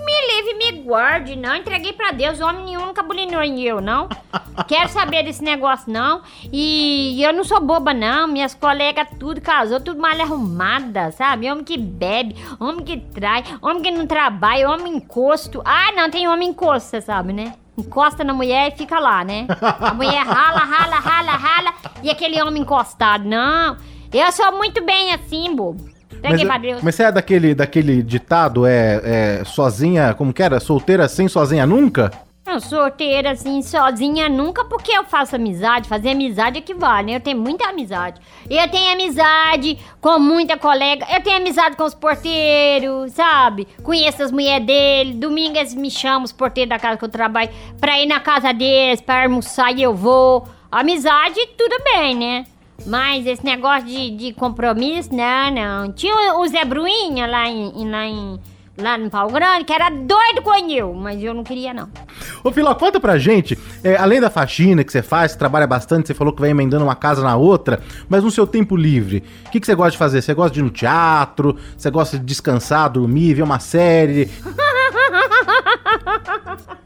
[0.72, 1.56] me guarde, não.
[1.56, 4.08] Entreguei pra Deus, homem nenhum nunca bulinou em eu, não.
[4.68, 6.22] Quero saber desse negócio, não.
[6.52, 8.28] E eu não sou boba, não.
[8.28, 11.50] Minhas colegas tudo casou, tudo mal arrumada, sabe?
[11.50, 15.62] Homem que bebe, homem que trai, homem que não trabalha, homem encosto.
[15.64, 17.54] Ah, não, tem homem encosto, você sabe, né?
[17.76, 19.46] Encosta na mulher e fica lá, né?
[19.80, 21.74] A mulher rala, rala, rala, rala.
[22.02, 23.76] E aquele homem encostado, não.
[24.12, 25.89] Eu sou muito bem assim, bobo.
[26.20, 26.82] Pra Deus.
[26.82, 29.00] mas você é daquele, daquele ditado, é,
[29.40, 30.60] é sozinha, como que era?
[30.60, 32.10] Solteira sem sozinha nunca?
[32.46, 35.88] Eu solteira, assim, sozinha nunca, porque eu faço amizade.
[35.88, 37.16] Fazer amizade equivale, né?
[37.16, 38.20] Eu tenho muita amizade.
[38.48, 41.06] Eu tenho amizade com muita colega.
[41.14, 43.68] Eu tenho amizade com os porteiros, sabe?
[43.84, 45.12] Conheço as mulheres dele.
[45.12, 47.50] Domingo eles me chamam, os porteiros da casa que eu trabalho,
[47.80, 50.44] pra ir na casa deles, pra almoçar e eu vou.
[50.72, 52.44] Amizade, tudo bem, né?
[52.86, 55.92] Mas esse negócio de, de compromisso, não, não.
[55.92, 58.40] Tinha o Zé Bruinha lá em, lá em...
[58.78, 61.90] Lá no Pau Grande, que era doido com eu, mas eu não queria, não.
[62.42, 66.06] Ô, Filó, conta pra gente, é, além da faxina que você faz, você trabalha bastante,
[66.06, 69.50] você falou que vai emendando uma casa na outra, mas no seu tempo livre, o
[69.50, 70.22] que, que você gosta de fazer?
[70.22, 71.58] Você gosta de ir no teatro?
[71.76, 74.30] Você gosta de descansar, dormir, ver uma série?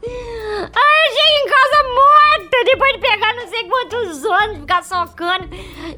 [0.05, 5.49] Ai, eu chego em casa morta, depois de pegar não sei quantos anos, ficar socando.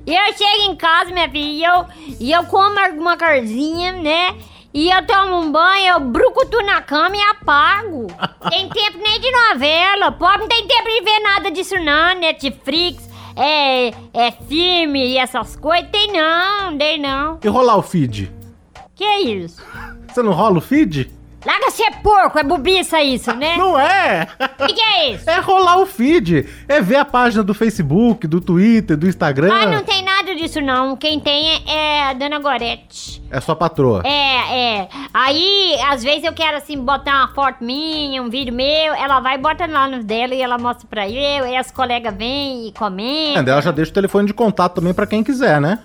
[0.05, 1.85] E eu chego em casa, minha filha, e eu,
[2.19, 4.35] e eu como alguma corzinha, né?
[4.73, 8.07] E eu tomo um banho, eu brucutu na cama e apago.
[8.49, 13.09] Tem tempo nem de novela, pobre não tem tempo de ver nada disso não, Netflix,
[13.35, 15.89] é, é filme e essas coisas.
[15.91, 17.39] Tem não, tem não.
[17.43, 18.31] E rolar o feed?
[18.95, 19.63] Que é isso?
[20.07, 21.11] Você não rola o feed?
[21.45, 23.55] Larga ser porco, é bobiça isso, né?
[23.57, 24.27] Não é!
[24.57, 25.27] Que que é isso?
[25.37, 26.47] É rolar o feed.
[26.67, 29.53] É ver a página do Facebook, do Twitter, do Instagram.
[29.53, 30.95] Ah, não tem nada disso não.
[30.95, 33.21] Quem tem é, é a Dona Gorete.
[33.29, 34.01] É sua patroa.
[34.05, 34.89] É, é.
[35.13, 39.35] Aí, às vezes eu quero assim botar uma foto minha, um vídeo meu, ela vai
[39.35, 42.71] e bota lá no dela e ela mostra pra eu, e as colegas vêm e
[42.71, 43.43] comentam.
[43.45, 45.79] É, ela já deixa o telefone de contato também pra quem quiser, né?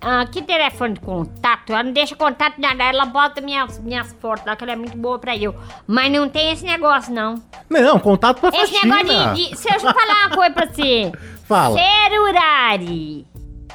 [0.00, 1.70] Ah, que telefone de contato?
[1.70, 4.96] Ela não deixa contato nada, ela bota minhas, minhas fotos lá, que ela é muito
[4.96, 5.54] boa pra eu.
[5.86, 7.34] Mas não tem esse negócio, não.
[7.68, 8.96] Não, contato pra Esse faxina.
[9.02, 9.56] negócio de, de.
[9.56, 11.12] Se eu falar uma coisa pra você.
[11.48, 11.76] Fala.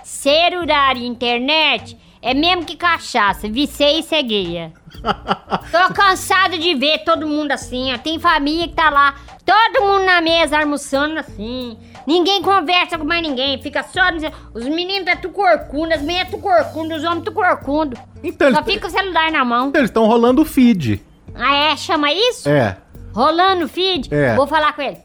[0.03, 4.71] Celular e internet é mesmo que cachaça, vicei e cegueia.
[5.03, 7.97] Tô cansado de ver todo mundo assim, ó.
[7.97, 9.15] Tem família que tá lá,
[9.45, 11.77] todo mundo na mesa almoçando assim.
[12.05, 14.01] Ninguém conversa com mais ninguém, fica só.
[14.53, 17.97] Os meninos é tudo corcunda, as meninas é tudo corcunda, os homens tudo corcundo.
[18.23, 19.71] Então, Só eles fica o celular na mão.
[19.73, 21.01] eles estão rolando o feed.
[21.35, 21.77] Ah, é?
[21.77, 22.47] Chama isso?
[22.49, 22.77] É.
[23.13, 24.13] Rolando o feed?
[24.13, 24.35] É.
[24.35, 24.97] Vou falar com ele.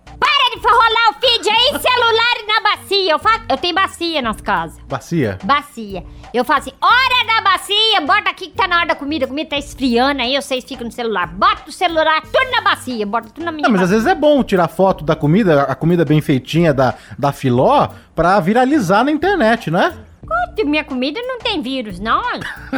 [0.49, 3.12] Para de aí pra rolar o feed aí, celular e na bacia.
[3.12, 3.40] Eu, fa...
[3.49, 4.78] eu tenho bacia nas casas.
[4.88, 5.38] Bacia.
[5.44, 6.05] Bacia.
[6.32, 9.24] Eu falo assim, hora da bacia, bota aqui que tá na hora da comida.
[9.24, 11.26] A comida tá esfriando aí, vocês ficam no celular.
[11.26, 13.96] Bota o celular tudo na bacia, bota tudo na minha Não, mas às bacia.
[14.03, 18.38] vezes é bom tirar foto da comida, a comida bem feitinha da, da Filó, pra
[18.40, 19.90] viralizar na internet, não é?
[20.20, 22.20] Puta, Minha comida não tem vírus, não.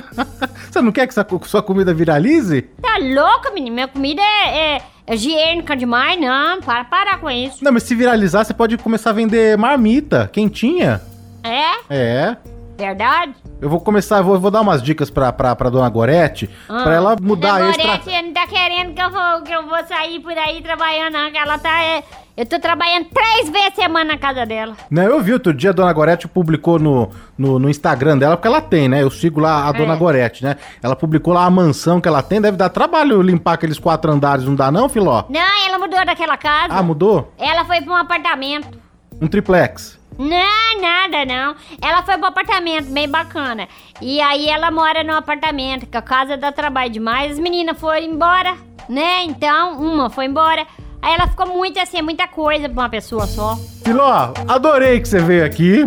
[0.71, 2.62] Você não quer que co- sua comida viralize?
[2.81, 3.75] Tá louca, menina?
[3.75, 6.61] Minha comida é, é, é higiênica demais, não.
[6.61, 7.65] Para parar com isso.
[7.65, 11.01] Não, mas se viralizar, você pode começar a vender marmita, quentinha.
[11.43, 11.95] É?
[11.95, 12.37] É.
[12.79, 13.35] Verdade?
[13.61, 16.83] Eu vou começar, eu vou, vou dar umas dicas pra, pra, pra dona Gorete, Ah.
[16.83, 17.87] pra ela mudar a Dona extra...
[17.99, 21.31] Gorete não tá querendo que eu, vou, que eu vou sair por aí trabalhando, não.
[21.31, 21.83] Que ela tá...
[21.83, 22.03] é,
[22.39, 24.75] eu tô trabalhando três vezes a semana na casa dela.
[24.91, 28.49] Não, eu vi outro dia a Dona Gorete publicou no, no, no Instagram dela, porque
[28.49, 29.03] ela tem, né?
[29.03, 29.97] Eu sigo lá a Dona É.
[29.97, 30.57] Gorete, né?
[30.83, 34.47] Ela publicou lá a mansão que ela tem, deve dar trabalho limpar aqueles quatro andares,
[34.47, 35.25] não dá não, Filó?
[35.29, 36.73] Não, ela mudou daquela casa.
[36.73, 37.31] Ah, mudou?
[37.39, 38.79] Ela foi pra um apartamento.
[39.21, 39.99] Um triplex.
[40.19, 41.55] Não, nada não.
[41.81, 43.67] Ela foi pro apartamento, bem bacana.
[44.01, 47.33] E aí ela mora no apartamento, que a casa dá trabalho demais.
[47.33, 48.55] As meninas foram embora,
[48.89, 49.23] né?
[49.25, 50.67] Então, uma foi embora.
[51.03, 53.57] Aí ela ficou muito assim, muita coisa pra uma pessoa só.
[53.83, 55.85] Filó, adorei que você veio aqui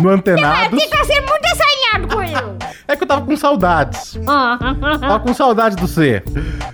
[0.00, 0.80] no Antenados.
[0.80, 2.56] Você tá sendo muito assanhado com eu.
[2.88, 4.18] É que eu tava com saudades.
[4.26, 4.58] Ah,
[5.00, 6.22] Tava com saudade do você.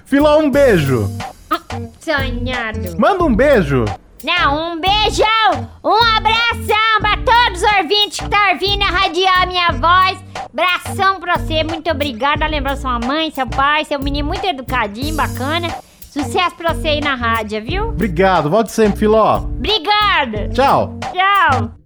[0.07, 1.07] Filó, um beijo.
[1.51, 2.99] Assanhado.
[2.99, 3.85] Manda um beijo.
[4.24, 9.70] Não, um beijão, um abração pra todos os ouvintes que tá ouvindo a radiar minha
[9.70, 10.18] voz.
[10.52, 12.46] Abração pra você, muito obrigada.
[12.46, 15.68] Lembrando sua mãe, seu pai, seu menino muito educadinho, bacana.
[16.10, 17.88] Sucesso pra você aí na rádio, viu?
[17.90, 19.36] Obrigado, volte sempre, Filó.
[19.36, 20.48] Obrigada.
[20.48, 20.98] Tchau.
[21.12, 21.78] Tchau.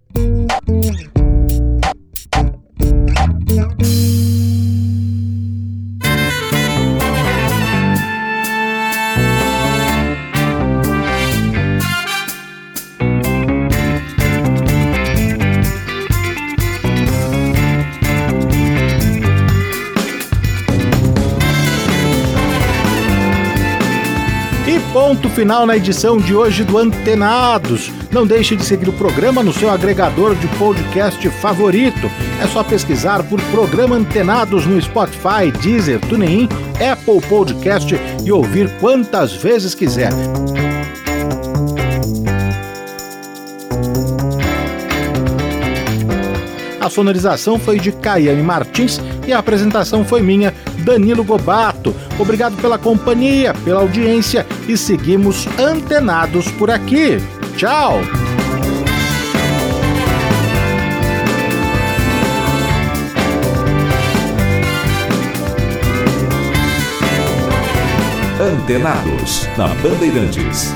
[24.93, 27.91] Ponto final na edição de hoje do Antenados.
[28.11, 32.11] Não deixe de seguir o programa no seu agregador de podcast favorito.
[32.43, 36.47] É só pesquisar por Programa Antenados no Spotify, Deezer, TuneIn,
[36.93, 40.13] Apple Podcast e ouvir quantas vezes quiser.
[46.79, 51.95] A sonorização foi de Caiane Martins e a apresentação foi minha, Danilo Gobato.
[52.19, 57.19] Obrigado pela companhia, pela audiência e seguimos antenados por aqui.
[57.57, 58.01] Tchau!
[68.41, 70.75] Antenados, na Bandeirantes.